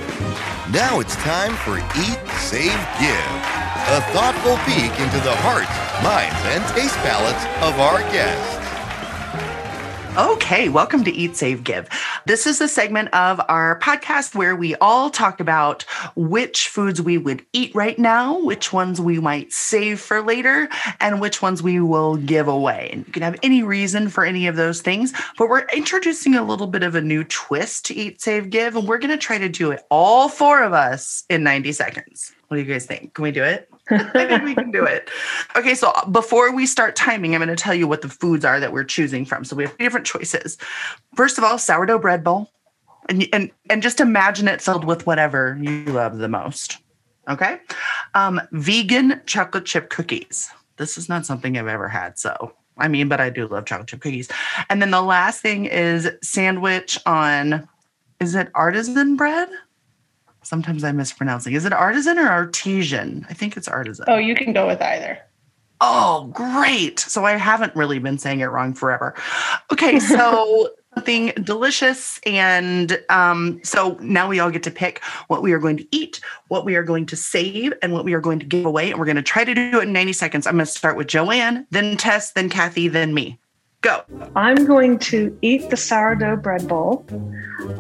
Now 0.73 0.99
it's 0.99 1.15
time 1.17 1.55
for 1.57 1.77
Eat, 1.77 2.19
Save, 2.39 2.87
Give 2.99 3.59
a 3.89 4.01
thoughtful 4.13 4.55
peek 4.67 4.91
into 4.99 5.19
the 5.25 5.33
hearts, 5.41 5.73
minds, 6.03 6.37
and 6.53 6.63
taste 6.75 6.95
palates 6.97 7.43
of 7.65 7.79
our 7.79 8.01
guests. 8.11 8.58
Okay, 10.17 10.69
welcome 10.69 11.03
to 11.03 11.11
Eat, 11.11 11.35
Save, 11.35 11.63
Give. 11.63 11.87
This 12.25 12.47
is 12.47 12.59
a 12.59 12.67
segment 12.67 13.13
of 13.13 13.39
our 13.47 13.79
podcast 13.79 14.33
where 14.33 14.55
we 14.55 14.75
all 14.77 15.11
talk 15.11 15.39
about 15.39 15.83
which 16.15 16.67
foods 16.67 16.99
we 16.99 17.19
would 17.19 17.45
eat 17.53 17.73
right 17.75 17.97
now, 17.97 18.39
which 18.39 18.73
ones 18.73 18.99
we 18.99 19.19
might 19.19 19.53
save 19.53 19.99
for 19.99 20.23
later, 20.23 20.67
and 20.99 21.21
which 21.21 21.43
ones 21.43 21.61
we 21.61 21.79
will 21.79 22.17
give 22.17 22.47
away. 22.47 22.89
And 22.91 23.05
you 23.05 23.13
can 23.13 23.21
have 23.21 23.37
any 23.43 23.61
reason 23.61 24.09
for 24.09 24.25
any 24.25 24.47
of 24.47 24.55
those 24.55 24.81
things, 24.81 25.13
but 25.37 25.47
we're 25.47 25.67
introducing 25.75 26.33
a 26.33 26.43
little 26.43 26.67
bit 26.67 26.81
of 26.81 26.95
a 26.95 27.01
new 27.01 27.23
twist 27.23 27.85
to 27.85 27.95
Eat, 27.95 28.19
Save, 28.19 28.49
Give, 28.49 28.75
and 28.75 28.87
we're 28.87 28.97
going 28.97 29.11
to 29.11 29.17
try 29.17 29.37
to 29.37 29.47
do 29.47 29.69
it 29.71 29.85
all 29.91 30.27
four 30.27 30.63
of 30.63 30.73
us 30.73 31.23
in 31.29 31.43
90 31.43 31.71
seconds. 31.71 32.33
What 32.47 32.57
do 32.57 32.63
you 32.63 32.73
guys 32.73 32.87
think? 32.87 33.13
Can 33.13 33.23
we 33.23 33.31
do 33.31 33.43
it? 33.43 33.69
I 33.89 34.25
think 34.27 34.43
we 34.43 34.55
can 34.55 34.71
do 34.71 34.85
it. 34.85 35.09
Okay, 35.55 35.75
so 35.75 35.93
before 36.11 36.53
we 36.53 36.65
start 36.65 36.95
timing, 36.95 37.33
I'm 37.33 37.39
going 37.39 37.49
to 37.49 37.55
tell 37.55 37.73
you 37.73 37.87
what 37.87 38.01
the 38.01 38.09
foods 38.09 38.45
are 38.45 38.59
that 38.59 38.71
we're 38.71 38.83
choosing 38.83 39.25
from. 39.25 39.43
So 39.43 39.55
we 39.55 39.63
have 39.63 39.73
three 39.73 39.85
different 39.85 40.05
choices. 40.05 40.57
First 41.15 41.37
of 41.37 41.43
all, 41.43 41.57
sourdough 41.57 41.99
bread 41.99 42.23
bowl. 42.23 42.51
And, 43.07 43.27
and, 43.33 43.51
and 43.69 43.81
just 43.81 43.99
imagine 43.99 44.47
it 44.47 44.61
filled 44.61 44.85
with 44.85 45.07
whatever 45.07 45.57
you 45.59 45.85
love 45.85 46.19
the 46.19 46.29
most. 46.29 46.77
Okay. 47.27 47.59
Um, 48.13 48.39
vegan 48.51 49.21
chocolate 49.25 49.65
chip 49.65 49.89
cookies. 49.89 50.49
This 50.77 50.97
is 50.97 51.09
not 51.09 51.25
something 51.25 51.57
I've 51.57 51.67
ever 51.67 51.87
had. 51.87 52.19
So, 52.19 52.53
I 52.77 52.87
mean, 52.87 53.09
but 53.09 53.19
I 53.19 53.29
do 53.29 53.47
love 53.47 53.65
chocolate 53.65 53.87
chip 53.87 54.01
cookies. 54.01 54.29
And 54.69 54.81
then 54.81 54.91
the 54.91 55.01
last 55.01 55.41
thing 55.41 55.65
is 55.65 56.09
sandwich 56.21 56.99
on, 57.05 57.67
is 58.19 58.35
it 58.35 58.49
artisan 58.53 59.15
bread? 59.15 59.49
Sometimes 60.49 60.83
I'm 60.83 60.97
mispronouncing. 60.97 61.53
Is 61.53 61.65
it 61.65 61.73
artisan 61.73 62.17
or 62.17 62.27
artesian? 62.27 63.23
I 63.29 63.35
think 63.35 63.55
it's 63.55 63.67
artisan. 63.67 64.05
Oh, 64.07 64.17
you 64.17 64.33
can 64.33 64.51
go 64.51 64.65
with 64.65 64.81
either. 64.81 65.19
Oh, 65.79 66.31
great. 66.33 66.99
So 66.99 67.23
I 67.23 67.33
haven't 67.33 67.75
really 67.75 67.99
been 67.99 68.17
saying 68.17 68.39
it 68.39 68.45
wrong 68.45 68.73
forever. 68.73 69.13
Okay, 69.71 69.99
so 69.99 70.71
something 70.95 71.33
delicious. 71.43 72.19
And 72.25 72.99
um, 73.09 73.61
so 73.63 73.99
now 74.01 74.27
we 74.27 74.39
all 74.39 74.49
get 74.49 74.63
to 74.63 74.71
pick 74.71 75.03
what 75.27 75.43
we 75.43 75.53
are 75.53 75.59
going 75.59 75.77
to 75.77 75.87
eat, 75.95 76.19
what 76.47 76.65
we 76.65 76.75
are 76.75 76.83
going 76.83 77.05
to 77.05 77.15
save, 77.15 77.71
and 77.83 77.93
what 77.93 78.03
we 78.03 78.15
are 78.15 78.19
going 78.19 78.39
to 78.39 78.45
give 78.47 78.65
away. 78.65 78.89
And 78.89 78.97
we're 78.99 79.05
going 79.05 79.17
to 79.17 79.21
try 79.21 79.43
to 79.43 79.53
do 79.53 79.79
it 79.79 79.83
in 79.83 79.93
90 79.93 80.13
seconds. 80.13 80.47
I'm 80.47 80.55
going 80.55 80.65
to 80.65 80.71
start 80.71 80.97
with 80.97 81.05
JoAnn, 81.05 81.67
then 81.69 81.95
Tess, 81.95 82.31
then 82.31 82.49
Kathy, 82.49 82.87
then 82.87 83.13
me. 83.13 83.37
Go. 83.81 84.03
I'm 84.35 84.65
going 84.65 84.99
to 84.99 85.37
eat 85.41 85.69
the 85.69 85.77
sourdough 85.77 86.37
bread 86.37 86.67
bowl 86.67 87.05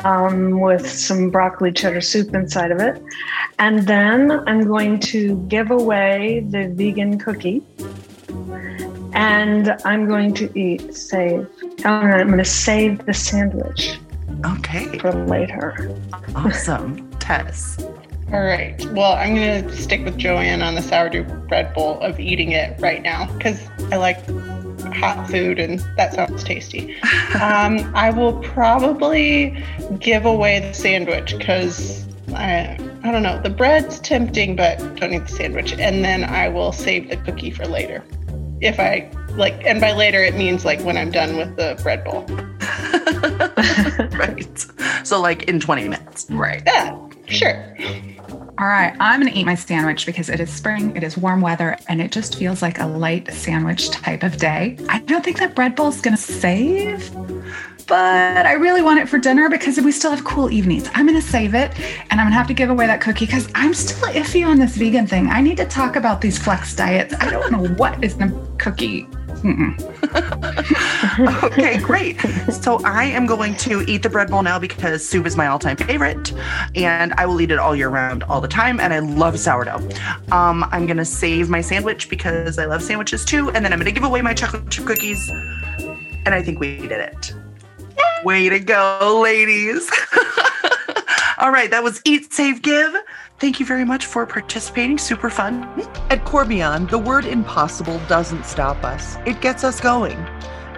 um, 0.05 0.61
with 0.61 0.89
some 0.89 1.29
broccoli 1.29 1.73
cheddar 1.73 1.99
soup 1.99 2.33
inside 2.33 2.71
of 2.71 2.79
it. 2.79 3.01
And 3.57 3.79
then 3.85 4.31
I'm 4.47 4.65
going 4.65 5.01
to 5.01 5.35
give 5.49 5.71
away 5.71 6.45
the 6.47 6.69
vegan 6.69 7.19
cookie. 7.19 7.61
And 9.11 9.75
I'm 9.83 10.07
going 10.07 10.33
to 10.35 10.57
eat, 10.57 10.95
save. 10.95 11.49
I'm 11.83 12.27
going 12.27 12.37
to 12.37 12.45
save 12.45 13.05
the 13.05 13.13
sandwich. 13.13 13.99
Okay. 14.45 14.97
For 14.99 15.11
later. 15.25 15.99
Awesome. 16.33 17.09
Tess. 17.19 17.77
All 18.31 18.43
right. 18.43 18.79
Well, 18.91 19.13
I'm 19.13 19.35
going 19.35 19.67
to 19.67 19.75
stick 19.75 20.05
with 20.05 20.17
JoAnn 20.17 20.63
on 20.63 20.75
the 20.75 20.81
sourdough 20.81 21.23
bread 21.47 21.73
bowl 21.73 21.99
of 21.99 22.19
eating 22.19 22.51
it 22.51 22.79
right 22.79 23.01
now 23.01 23.29
because 23.33 23.67
I 23.91 23.97
like 23.97 24.23
hot 24.91 25.29
food, 25.29 25.59
and 25.59 25.79
that 25.97 26.13
sounds 26.13 26.43
tasty. 26.43 26.99
Um, 27.41 27.91
I 27.95 28.11
will 28.15 28.33
probably 28.41 29.63
give 29.99 30.25
away 30.25 30.59
the 30.59 30.73
sandwich 30.73 31.37
because 31.37 32.05
I, 32.33 32.77
I 33.03 33.11
don't 33.11 33.23
know. 33.23 33.41
The 33.41 33.49
bread's 33.49 33.99
tempting, 33.99 34.55
but 34.55 34.77
don't 34.95 35.13
eat 35.13 35.25
the 35.25 35.33
sandwich. 35.33 35.73
And 35.73 36.03
then 36.03 36.23
I 36.23 36.49
will 36.49 36.71
save 36.71 37.09
the 37.09 37.17
cookie 37.17 37.51
for 37.51 37.65
later. 37.65 38.03
If 38.61 38.79
I 38.79 39.09
like, 39.35 39.65
and 39.65 39.79
by 39.79 39.93
later 39.93 40.21
it 40.21 40.35
means 40.35 40.65
like 40.65 40.81
when 40.81 40.97
I'm 40.97 41.11
done 41.11 41.37
with 41.37 41.55
the 41.55 41.79
bread 41.81 42.03
bowl. 42.03 42.25
right. 44.17 44.65
So 45.05 45.21
like 45.21 45.43
in 45.43 45.59
20 45.59 45.87
minutes. 45.87 46.27
Right. 46.29 46.61
Yeah, 46.65 46.97
sure. 47.27 47.75
All 48.59 48.67
right, 48.67 48.93
I'm 48.99 49.21
going 49.21 49.31
to 49.31 49.39
eat 49.39 49.45
my 49.45 49.55
sandwich 49.55 50.05
because 50.05 50.27
it 50.27 50.41
is 50.41 50.51
spring, 50.51 50.93
it 50.93 51.01
is 51.01 51.15
warm 51.15 51.39
weather, 51.39 51.77
and 51.87 52.01
it 52.01 52.11
just 52.11 52.35
feels 52.35 52.61
like 52.61 52.79
a 52.79 52.85
light 52.85 53.31
sandwich 53.31 53.89
type 53.89 54.21
of 54.21 54.35
day. 54.35 54.77
I 54.89 54.99
don't 54.99 55.23
think 55.23 55.39
that 55.39 55.55
bread 55.55 55.77
bowl 55.77 55.87
is 55.87 56.01
going 56.01 56.17
to 56.17 56.21
save, 56.21 57.09
but 57.87 58.45
I 58.45 58.51
really 58.55 58.81
want 58.81 58.99
it 58.99 59.07
for 59.07 59.17
dinner 59.17 59.47
because 59.47 59.79
we 59.79 59.93
still 59.93 60.11
have 60.11 60.25
cool 60.25 60.51
evenings. 60.51 60.89
I'm 60.93 61.07
going 61.07 61.17
to 61.17 61.25
save 61.25 61.53
it 61.53 61.71
and 62.11 62.19
I'm 62.19 62.25
going 62.25 62.31
to 62.31 62.37
have 62.37 62.47
to 62.47 62.53
give 62.53 62.69
away 62.69 62.85
that 62.85 62.99
cookie 62.99 63.25
because 63.27 63.47
I'm 63.55 63.73
still 63.73 64.09
iffy 64.09 64.45
on 64.45 64.59
this 64.59 64.75
vegan 64.75 65.07
thing. 65.07 65.29
I 65.29 65.39
need 65.39 65.55
to 65.55 65.65
talk 65.65 65.95
about 65.95 66.19
these 66.19 66.37
flex 66.37 66.75
diets. 66.75 67.13
I 67.17 67.29
don't 67.29 67.53
know 67.53 67.65
what 67.75 68.03
is 68.03 68.17
the 68.17 68.27
cookie 68.57 69.07
okay, 71.43 71.79
great. 71.79 72.19
So 72.51 72.81
I 72.83 73.05
am 73.05 73.25
going 73.25 73.55
to 73.57 73.83
eat 73.87 74.03
the 74.03 74.09
bread 74.09 74.29
bowl 74.29 74.43
now 74.43 74.59
because 74.59 75.07
soup 75.07 75.25
is 75.25 75.37
my 75.37 75.47
all-time 75.47 75.77
favorite, 75.77 76.33
and 76.75 77.13
I 77.13 77.25
will 77.25 77.39
eat 77.39 77.51
it 77.51 77.59
all 77.59 77.75
year 77.75 77.89
round, 77.89 78.23
all 78.23 78.41
the 78.41 78.47
time. 78.47 78.79
And 78.79 78.93
I 78.93 78.99
love 78.99 79.39
sourdough. 79.39 79.87
Um, 80.31 80.65
I'm 80.71 80.85
gonna 80.85 81.05
save 81.05 81.49
my 81.49 81.61
sandwich 81.61 82.09
because 82.09 82.59
I 82.59 82.65
love 82.65 82.83
sandwiches 82.83 83.23
too, 83.23 83.49
and 83.51 83.63
then 83.63 83.71
I'm 83.71 83.79
gonna 83.79 83.91
give 83.91 84.03
away 84.03 84.21
my 84.21 84.33
chocolate 84.33 84.69
chip 84.69 84.85
cookies. 84.85 85.29
And 85.29 86.35
I 86.35 86.43
think 86.43 86.59
we 86.59 86.77
did 86.77 86.91
it. 86.91 87.33
Way 88.23 88.49
to 88.49 88.59
go, 88.59 89.21
ladies! 89.23 89.89
all 91.37 91.51
right, 91.51 91.71
that 91.71 91.83
was 91.83 92.01
Eat, 92.03 92.33
Save, 92.33 92.61
Give. 92.61 92.93
Thank 93.39 93.61
you 93.61 93.65
very 93.65 93.85
much 93.85 94.05
for 94.05 94.25
participating. 94.25 94.97
Super 94.97 95.29
fun. 95.29 95.63
At 96.09 96.25
Corbion, 96.25 96.89
the 96.89 96.97
word 96.97 97.23
impossible 97.23 97.97
doesn't 98.09 98.43
stop 98.45 98.83
us, 98.83 99.15
it 99.25 99.39
gets 99.39 99.63
us 99.63 99.79
going. 99.79 100.17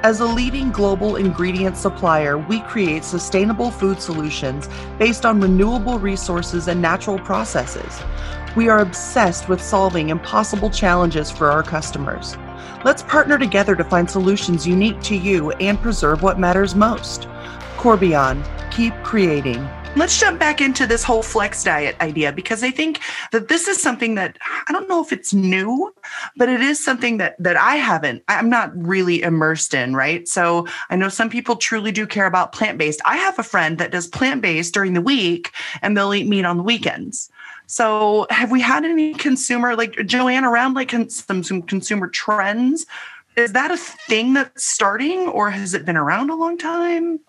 As 0.04 0.20
a 0.20 0.26
leading 0.26 0.70
global 0.72 1.16
ingredient 1.16 1.76
supplier, 1.76 2.38
we 2.38 2.60
create 2.62 3.04
sustainable 3.04 3.72
food 3.72 4.00
solutions 4.00 4.70
based 5.00 5.26
on 5.26 5.42
renewable 5.42 5.98
resources 5.98 6.68
and 6.68 6.80
natural 6.80 7.18
processes. 7.18 8.00
We 8.56 8.70
are 8.70 8.80
obsessed 8.80 9.50
with 9.50 9.60
solving 9.60 10.10
impossible 10.10 10.70
challenges 10.70 11.32
for 11.32 11.50
our 11.52 11.64
customers. 11.64 12.38
Let's 12.86 13.02
partner 13.02 13.40
together 13.40 13.76
to 13.76 13.84
find 13.84 14.10
solutions 14.10 14.68
unique 14.68 15.02
to 15.02 15.16
you 15.16 15.50
and 15.54 15.82
preserve 15.82 16.22
what 16.22 16.40
matters 16.40 16.76
most. 16.76 17.24
Corbion, 17.78 18.44
keep 18.72 18.94
creating. 19.04 19.68
Let's 19.98 20.18
jump 20.18 20.40
back 20.40 20.62
into 20.62 20.88
this 20.88 21.04
whole 21.04 21.22
flex 21.22 21.66
diet 21.66 21.98
idea 22.00 22.32
because 22.32 22.64
I 22.64 22.72
think 22.72 23.02
that 23.34 23.50
this 23.50 23.68
is 23.68 23.82
something 23.82 24.16
that 24.16 24.38
I 24.42 24.72
don't 24.72 24.88
know 24.88 25.04
if 25.04 25.12
it's 25.12 25.34
new, 25.34 25.94
but 26.38 26.48
it 26.48 26.62
is 26.62 26.84
something 26.84 27.18
that 27.18 27.36
that 27.40 27.58
I 27.58 27.76
haven't 27.76 28.24
I'm 28.30 28.50
not 28.50 28.72
really 28.74 29.22
immersed 29.22 29.74
in, 29.74 29.94
right? 29.94 30.26
So 30.30 30.66
I 30.90 30.96
know 30.96 31.10
some 31.10 31.30
people 31.30 31.58
truly 31.58 31.92
do 31.92 32.08
care 32.08 32.26
about 32.26 32.54
plant-based. 32.54 33.02
I 33.04 33.18
have 33.18 33.38
a 33.38 33.44
friend 33.44 33.80
that 33.80 33.92
does 33.92 34.08
plant-based 34.08 34.74
during 34.74 34.94
the 34.94 35.02
week 35.02 35.52
and 35.82 35.98
they'll 35.98 36.14
eat 36.14 36.28
meat 36.28 36.46
on 36.46 36.56
the 36.56 36.64
weekends. 36.64 37.30
So 37.68 38.28
have 38.30 38.50
we 38.50 38.62
had 38.62 38.86
any 38.86 39.14
consumer 39.14 39.76
like 39.76 39.92
JoAnn 39.92 40.44
around 40.44 40.74
like 40.74 40.92
some, 41.10 41.44
some 41.44 41.62
consumer 41.62 42.08
trends? 42.08 42.86
Is 43.36 43.52
that 43.54 43.72
a 43.72 43.78
thing 43.78 44.34
that's 44.34 44.66
starting 44.66 45.28
or 45.28 45.50
has 45.52 45.74
it 45.74 45.86
been 45.86 45.98
around 45.98 46.30
a 46.30 46.36
long 46.36 46.58
time? 46.58 47.20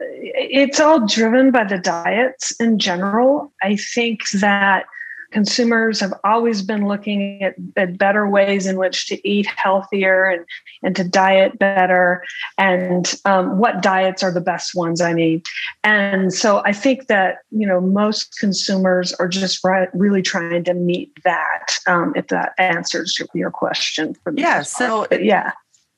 It's 0.00 0.80
all 0.80 1.06
driven 1.06 1.50
by 1.50 1.64
the 1.64 1.78
diets 1.78 2.52
in 2.60 2.78
general. 2.78 3.52
I 3.62 3.76
think 3.76 4.20
that 4.40 4.86
consumers 5.30 6.00
have 6.00 6.12
always 6.24 6.62
been 6.62 6.86
looking 6.86 7.42
at, 7.42 7.54
at 7.76 7.98
better 7.98 8.28
ways 8.28 8.66
in 8.66 8.76
which 8.76 9.06
to 9.06 9.28
eat 9.28 9.46
healthier 9.46 10.24
and, 10.24 10.44
and 10.82 10.96
to 10.96 11.04
diet 11.04 11.58
better. 11.58 12.24
And 12.58 13.14
um, 13.24 13.58
what 13.58 13.82
diets 13.82 14.22
are 14.22 14.32
the 14.32 14.40
best 14.40 14.74
ones 14.74 15.00
i 15.00 15.12
mean? 15.12 15.42
And 15.84 16.32
so 16.32 16.62
i 16.64 16.72
think 16.72 17.06
that 17.06 17.38
you 17.50 17.66
know 17.66 17.80
most 17.80 18.38
consumers 18.38 19.12
are 19.14 19.28
just 19.28 19.62
right, 19.64 19.88
really 19.94 20.22
trying 20.22 20.64
to 20.64 20.74
meet 20.74 21.12
that 21.24 21.78
um, 21.86 22.12
if 22.16 22.28
that 22.28 22.52
answers 22.58 23.18
your, 23.18 23.28
your 23.34 23.50
question 23.50 24.14
yeah 24.34 24.62
so 24.62 25.06
yeah. 25.12 25.52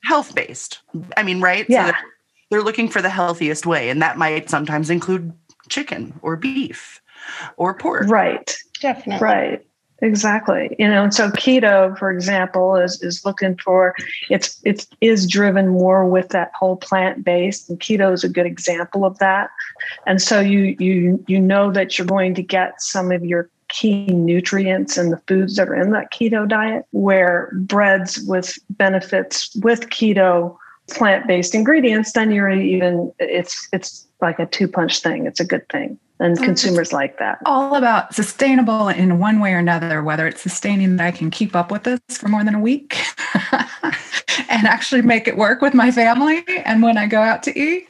health 0.04 0.34
based 0.34 0.80
i 1.16 1.22
mean 1.22 1.40
right? 1.40 1.66
Yeah. 1.68 1.92
so 1.92 1.96
they're 2.52 2.62
looking 2.62 2.88
for 2.88 3.00
the 3.00 3.08
healthiest 3.08 3.64
way 3.64 3.88
and 3.88 4.02
that 4.02 4.18
might 4.18 4.50
sometimes 4.50 4.90
include 4.90 5.32
chicken 5.70 6.12
or 6.20 6.36
beef 6.36 7.00
or 7.56 7.72
pork. 7.72 8.06
Right. 8.08 8.54
Definitely. 8.78 9.24
Right. 9.24 9.66
Exactly. 10.02 10.76
You 10.78 10.88
know 10.88 11.04
and 11.04 11.14
so 11.14 11.30
keto 11.30 11.96
for 11.96 12.10
example 12.10 12.76
is 12.76 13.00
is 13.02 13.24
looking 13.24 13.56
for 13.56 13.94
it's 14.28 14.60
it's 14.64 14.86
is 15.00 15.26
driven 15.26 15.68
more 15.68 16.06
with 16.06 16.28
that 16.30 16.50
whole 16.58 16.76
plant 16.76 17.24
based 17.24 17.70
and 17.70 17.80
keto 17.80 18.12
is 18.12 18.22
a 18.22 18.28
good 18.28 18.44
example 18.44 19.06
of 19.06 19.18
that. 19.18 19.48
And 20.06 20.20
so 20.20 20.40
you 20.40 20.76
you 20.78 21.24
you 21.28 21.40
know 21.40 21.72
that 21.72 21.96
you're 21.96 22.06
going 22.06 22.34
to 22.34 22.42
get 22.42 22.82
some 22.82 23.12
of 23.12 23.24
your 23.24 23.48
key 23.68 24.04
nutrients 24.06 24.98
in 24.98 25.08
the 25.08 25.22
foods 25.26 25.56
that 25.56 25.70
are 25.70 25.80
in 25.80 25.92
that 25.92 26.12
keto 26.12 26.46
diet 26.46 26.84
where 26.90 27.50
breads 27.54 28.22
with 28.26 28.58
benefits 28.68 29.54
with 29.62 29.88
keto 29.88 30.58
plant-based 30.90 31.54
ingredients, 31.54 32.12
then 32.12 32.30
you're 32.30 32.50
even 32.50 33.12
it's 33.18 33.68
it's 33.72 34.06
like 34.20 34.38
a 34.38 34.46
two-punch 34.46 35.00
thing. 35.00 35.26
It's 35.26 35.40
a 35.40 35.44
good 35.44 35.68
thing. 35.68 35.98
And 36.20 36.36
mm-hmm. 36.36 36.44
consumers 36.44 36.92
like 36.92 37.18
that. 37.18 37.38
All 37.46 37.74
about 37.74 38.14
sustainable 38.14 38.88
in 38.88 39.18
one 39.18 39.40
way 39.40 39.54
or 39.54 39.58
another, 39.58 40.04
whether 40.04 40.28
it's 40.28 40.40
sustaining 40.40 40.96
that 40.96 41.06
I 41.06 41.10
can 41.10 41.30
keep 41.30 41.56
up 41.56 41.72
with 41.72 41.82
this 41.82 42.00
for 42.10 42.28
more 42.28 42.44
than 42.44 42.54
a 42.54 42.60
week 42.60 42.96
and 44.48 44.66
actually 44.68 45.02
make 45.02 45.26
it 45.26 45.36
work 45.36 45.60
with 45.60 45.74
my 45.74 45.90
family 45.90 46.44
and 46.64 46.80
when 46.80 46.96
I 46.96 47.08
go 47.08 47.20
out 47.20 47.42
to 47.44 47.58
eat. 47.58 47.86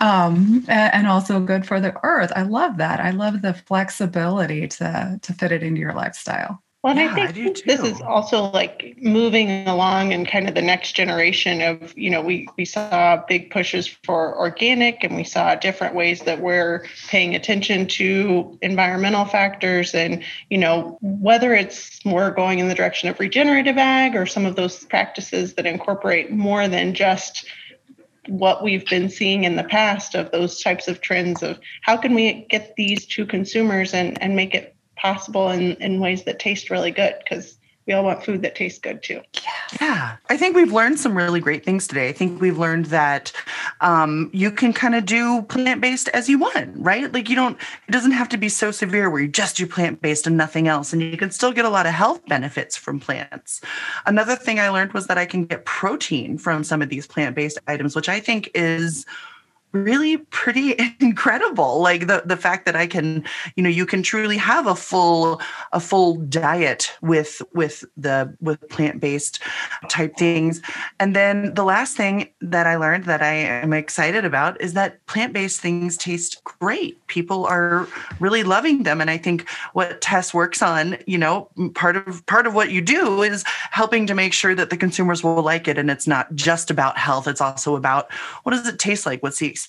Um, 0.00 0.64
and, 0.68 0.94
and 0.94 1.06
also 1.06 1.38
good 1.38 1.64
for 1.64 1.80
the 1.80 1.94
earth. 2.02 2.32
I 2.34 2.42
love 2.42 2.78
that. 2.78 2.98
I 2.98 3.10
love 3.10 3.42
the 3.42 3.54
flexibility 3.54 4.66
to 4.66 5.20
to 5.22 5.32
fit 5.32 5.52
it 5.52 5.62
into 5.62 5.80
your 5.80 5.94
lifestyle. 5.94 6.62
Well, 6.86 6.96
and 6.96 7.00
yeah, 7.18 7.24
I 7.24 7.32
think 7.32 7.58
I 7.58 7.62
this 7.66 7.80
is 7.80 8.00
also 8.00 8.44
like 8.44 8.96
moving 9.02 9.66
along 9.66 10.12
and 10.12 10.24
kind 10.24 10.48
of 10.48 10.54
the 10.54 10.62
next 10.62 10.92
generation 10.92 11.60
of, 11.60 11.98
you 11.98 12.10
know, 12.10 12.20
we, 12.20 12.46
we 12.56 12.64
saw 12.64 13.24
big 13.26 13.50
pushes 13.50 13.88
for 13.88 14.38
organic 14.38 15.02
and 15.02 15.16
we 15.16 15.24
saw 15.24 15.56
different 15.56 15.96
ways 15.96 16.20
that 16.20 16.40
we're 16.40 16.86
paying 17.08 17.34
attention 17.34 17.88
to 17.88 18.56
environmental 18.62 19.24
factors 19.24 19.96
and, 19.96 20.22
you 20.48 20.58
know, 20.58 20.96
whether 21.02 21.54
it's 21.54 22.04
more 22.04 22.30
going 22.30 22.60
in 22.60 22.68
the 22.68 22.74
direction 22.76 23.08
of 23.08 23.18
regenerative 23.18 23.78
ag 23.78 24.14
or 24.14 24.24
some 24.24 24.46
of 24.46 24.54
those 24.54 24.84
practices 24.84 25.54
that 25.54 25.66
incorporate 25.66 26.30
more 26.30 26.68
than 26.68 26.94
just 26.94 27.46
what 28.28 28.62
we've 28.62 28.86
been 28.86 29.10
seeing 29.10 29.42
in 29.42 29.56
the 29.56 29.64
past 29.64 30.14
of 30.14 30.30
those 30.30 30.62
types 30.62 30.86
of 30.86 31.00
trends 31.00 31.42
of 31.42 31.58
how 31.82 31.96
can 31.96 32.14
we 32.14 32.46
get 32.48 32.76
these 32.76 33.06
to 33.06 33.26
consumers 33.26 33.92
and, 33.92 34.22
and 34.22 34.36
make 34.36 34.54
it 34.54 34.75
possible 35.06 35.50
in, 35.50 35.72
in 35.76 36.00
ways 36.00 36.24
that 36.24 36.38
taste 36.38 36.70
really 36.70 36.90
good 36.90 37.14
because 37.22 37.56
we 37.86 37.92
all 37.92 38.02
want 38.02 38.24
food 38.24 38.42
that 38.42 38.56
tastes 38.56 38.80
good 38.80 39.00
too. 39.00 39.20
Yeah. 39.34 39.78
yeah. 39.80 40.16
I 40.28 40.36
think 40.36 40.56
we've 40.56 40.72
learned 40.72 40.98
some 40.98 41.16
really 41.16 41.38
great 41.38 41.64
things 41.64 41.86
today. 41.86 42.08
I 42.08 42.12
think 42.12 42.40
we've 42.40 42.58
learned 42.58 42.86
that 42.86 43.30
um, 43.80 44.28
you 44.32 44.50
can 44.50 44.72
kind 44.72 44.96
of 44.96 45.06
do 45.06 45.42
plant 45.42 45.80
based 45.80 46.08
as 46.08 46.28
you 46.28 46.40
want, 46.40 46.72
right? 46.74 47.12
Like 47.12 47.28
you 47.28 47.36
don't, 47.36 47.56
it 47.86 47.92
doesn't 47.92 48.10
have 48.10 48.28
to 48.30 48.36
be 48.36 48.48
so 48.48 48.72
severe 48.72 49.08
where 49.08 49.22
you 49.22 49.28
just 49.28 49.56
do 49.56 49.68
plant 49.68 50.02
based 50.02 50.26
and 50.26 50.36
nothing 50.36 50.66
else. 50.66 50.92
And 50.92 51.00
you 51.00 51.16
can 51.16 51.30
still 51.30 51.52
get 51.52 51.64
a 51.64 51.70
lot 51.70 51.86
of 51.86 51.92
health 51.92 52.26
benefits 52.26 52.76
from 52.76 52.98
plants. 52.98 53.60
Another 54.04 54.34
thing 54.34 54.58
I 54.58 54.68
learned 54.70 54.92
was 54.92 55.06
that 55.06 55.18
I 55.18 55.26
can 55.26 55.44
get 55.44 55.64
protein 55.64 56.38
from 56.38 56.64
some 56.64 56.82
of 56.82 56.88
these 56.88 57.06
plant 57.06 57.36
based 57.36 57.60
items, 57.68 57.94
which 57.94 58.08
I 58.08 58.18
think 58.18 58.50
is 58.52 59.06
really 59.84 60.16
pretty 60.18 60.74
incredible. 61.00 61.80
Like 61.80 62.06
the 62.06 62.22
the 62.24 62.36
fact 62.36 62.66
that 62.66 62.76
i 62.76 62.86
can 62.86 63.24
you 63.56 63.62
know 63.62 63.70
you 63.70 63.86
can 63.86 64.02
truly 64.02 64.36
have 64.36 64.66
a 64.66 64.74
full 64.74 65.40
a 65.72 65.80
full 65.80 66.16
diet 66.16 66.96
with 67.02 67.42
with 67.54 67.84
the 67.96 68.34
with 68.40 68.66
plant-based 68.68 69.40
type 69.88 70.16
things. 70.16 70.60
And 71.00 71.14
then 71.14 71.54
the 71.54 71.64
last 71.64 71.96
thing 71.96 72.28
that 72.40 72.66
i 72.66 72.76
learned 72.76 73.04
that 73.04 73.22
i 73.22 73.32
am 73.32 73.72
excited 73.72 74.24
about 74.24 74.60
is 74.60 74.74
that 74.74 75.04
plant-based 75.06 75.60
things 75.60 75.96
taste 75.96 76.42
great. 76.44 77.04
People 77.06 77.46
are 77.46 77.86
really 78.20 78.42
loving 78.42 78.82
them. 78.82 79.00
And 79.00 79.10
i 79.10 79.18
think 79.18 79.48
what 79.72 80.00
tess 80.00 80.32
works 80.32 80.62
on 80.62 80.96
you 81.06 81.18
know 81.18 81.48
part 81.74 81.96
of 81.96 82.24
part 82.26 82.46
of 82.46 82.54
what 82.54 82.70
you 82.70 82.80
do 82.80 83.22
is 83.22 83.44
helping 83.70 84.06
to 84.06 84.14
make 84.14 84.32
sure 84.32 84.54
that 84.54 84.70
the 84.70 84.76
consumers 84.76 85.22
will 85.22 85.42
like 85.42 85.68
it. 85.68 85.78
And 85.78 85.90
it's 85.90 86.06
not 86.06 86.34
just 86.34 86.70
about 86.70 86.98
health. 86.98 87.28
It's 87.28 87.40
also 87.40 87.76
about 87.76 88.12
what 88.42 88.52
does 88.52 88.66
it 88.66 88.78
taste 88.78 89.06
like? 89.06 89.22
What's 89.22 89.38
the 89.38 89.46
experience. 89.46 89.65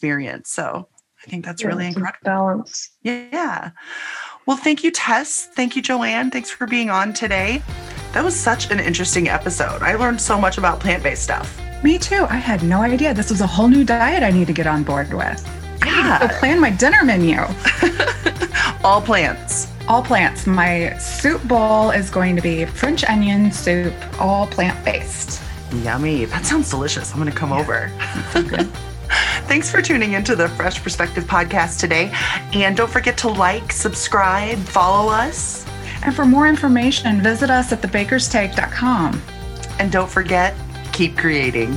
So 0.48 0.88
I 1.26 1.30
think 1.30 1.46
that's 1.46 1.62
yeah, 1.62 1.68
really 1.68 1.88
incredible. 1.88 2.20
Balance. 2.24 2.92
Yeah. 3.02 3.72
Well, 4.46 4.58
thank 4.58 4.84
you, 4.84 4.92
Tess. 4.92 5.48
Thank 5.56 5.76
you, 5.76 5.82
JoAnn. 5.82 6.32
Thanks 6.32 6.50
for 6.50 6.68
being 6.68 6.90
on 6.90 7.14
today. 7.14 7.62
That 8.14 8.24
was 8.24 8.36
such 8.36 8.72
an 8.72 8.80
interesting 8.80 9.28
episode. 9.28 9.82
I 9.82 9.96
learned 9.96 10.22
so 10.22 10.40
much 10.40 10.58
about 10.58 10.80
plant 10.80 11.04
based 11.04 11.24
stuff. 11.24 11.60
Me 11.84 11.98
too. 11.98 12.26
I 12.30 12.38
had 12.38 12.64
no 12.64 12.82
idea. 12.82 13.14
This 13.14 13.30
was 13.30 13.42
a 13.42 13.48
whole 13.48 13.68
new 13.68 13.84
diet 13.84 14.24
I 14.24 14.32
need 14.32 14.48
to 14.48 14.54
get 14.54 14.68
on 14.68 14.84
board 14.84 15.14
with. 15.14 15.46
Yeah. 15.86 16.20
I 16.22 16.28
plan 16.40 16.60
my 16.60 16.70
dinner 16.70 17.04
menu. 17.04 17.40
All 18.84 19.02
plants. 19.02 19.68
All 19.88 20.02
plants. 20.04 20.48
My 20.48 20.98
soup 20.98 21.46
bowl 21.48 21.92
is 21.92 22.10
going 22.10 22.36
to 22.36 22.42
be 22.42 22.66
French 22.66 23.04
onion 23.06 23.52
soup, 23.52 23.94
all 24.20 24.48
plant 24.48 24.84
based. 24.84 25.42
Yummy. 25.84 26.26
That 26.26 26.46
sounds 26.46 26.70
delicious. 26.70 27.12
I'm 27.12 27.20
going 27.20 27.32
to 27.32 27.38
come 27.38 27.52
yeah. 27.52 27.60
over. 27.60 28.72
Thanks 29.48 29.72
for 29.72 29.82
tuning 29.82 30.12
into 30.14 30.36
the 30.36 30.50
Fresh 30.50 30.84
Perspective 30.84 31.24
podcast 31.24 31.80
today. 31.80 32.12
And 32.54 32.76
don't 32.76 32.92
forget 32.92 33.18
to 33.20 33.30
like, 33.30 33.72
subscribe, 33.72 34.58
follow 34.60 35.10
us. 35.10 35.66
And 36.04 36.14
for 36.14 36.26
more 36.26 36.48
information, 36.48 37.22
visit 37.22 37.50
us 37.50 37.72
at 37.72 37.82
thebakerstake.com. 37.82 39.22
And 39.80 39.92
don't 39.92 40.10
forget, 40.10 40.54
keep 40.92 41.18
creating. 41.18 41.72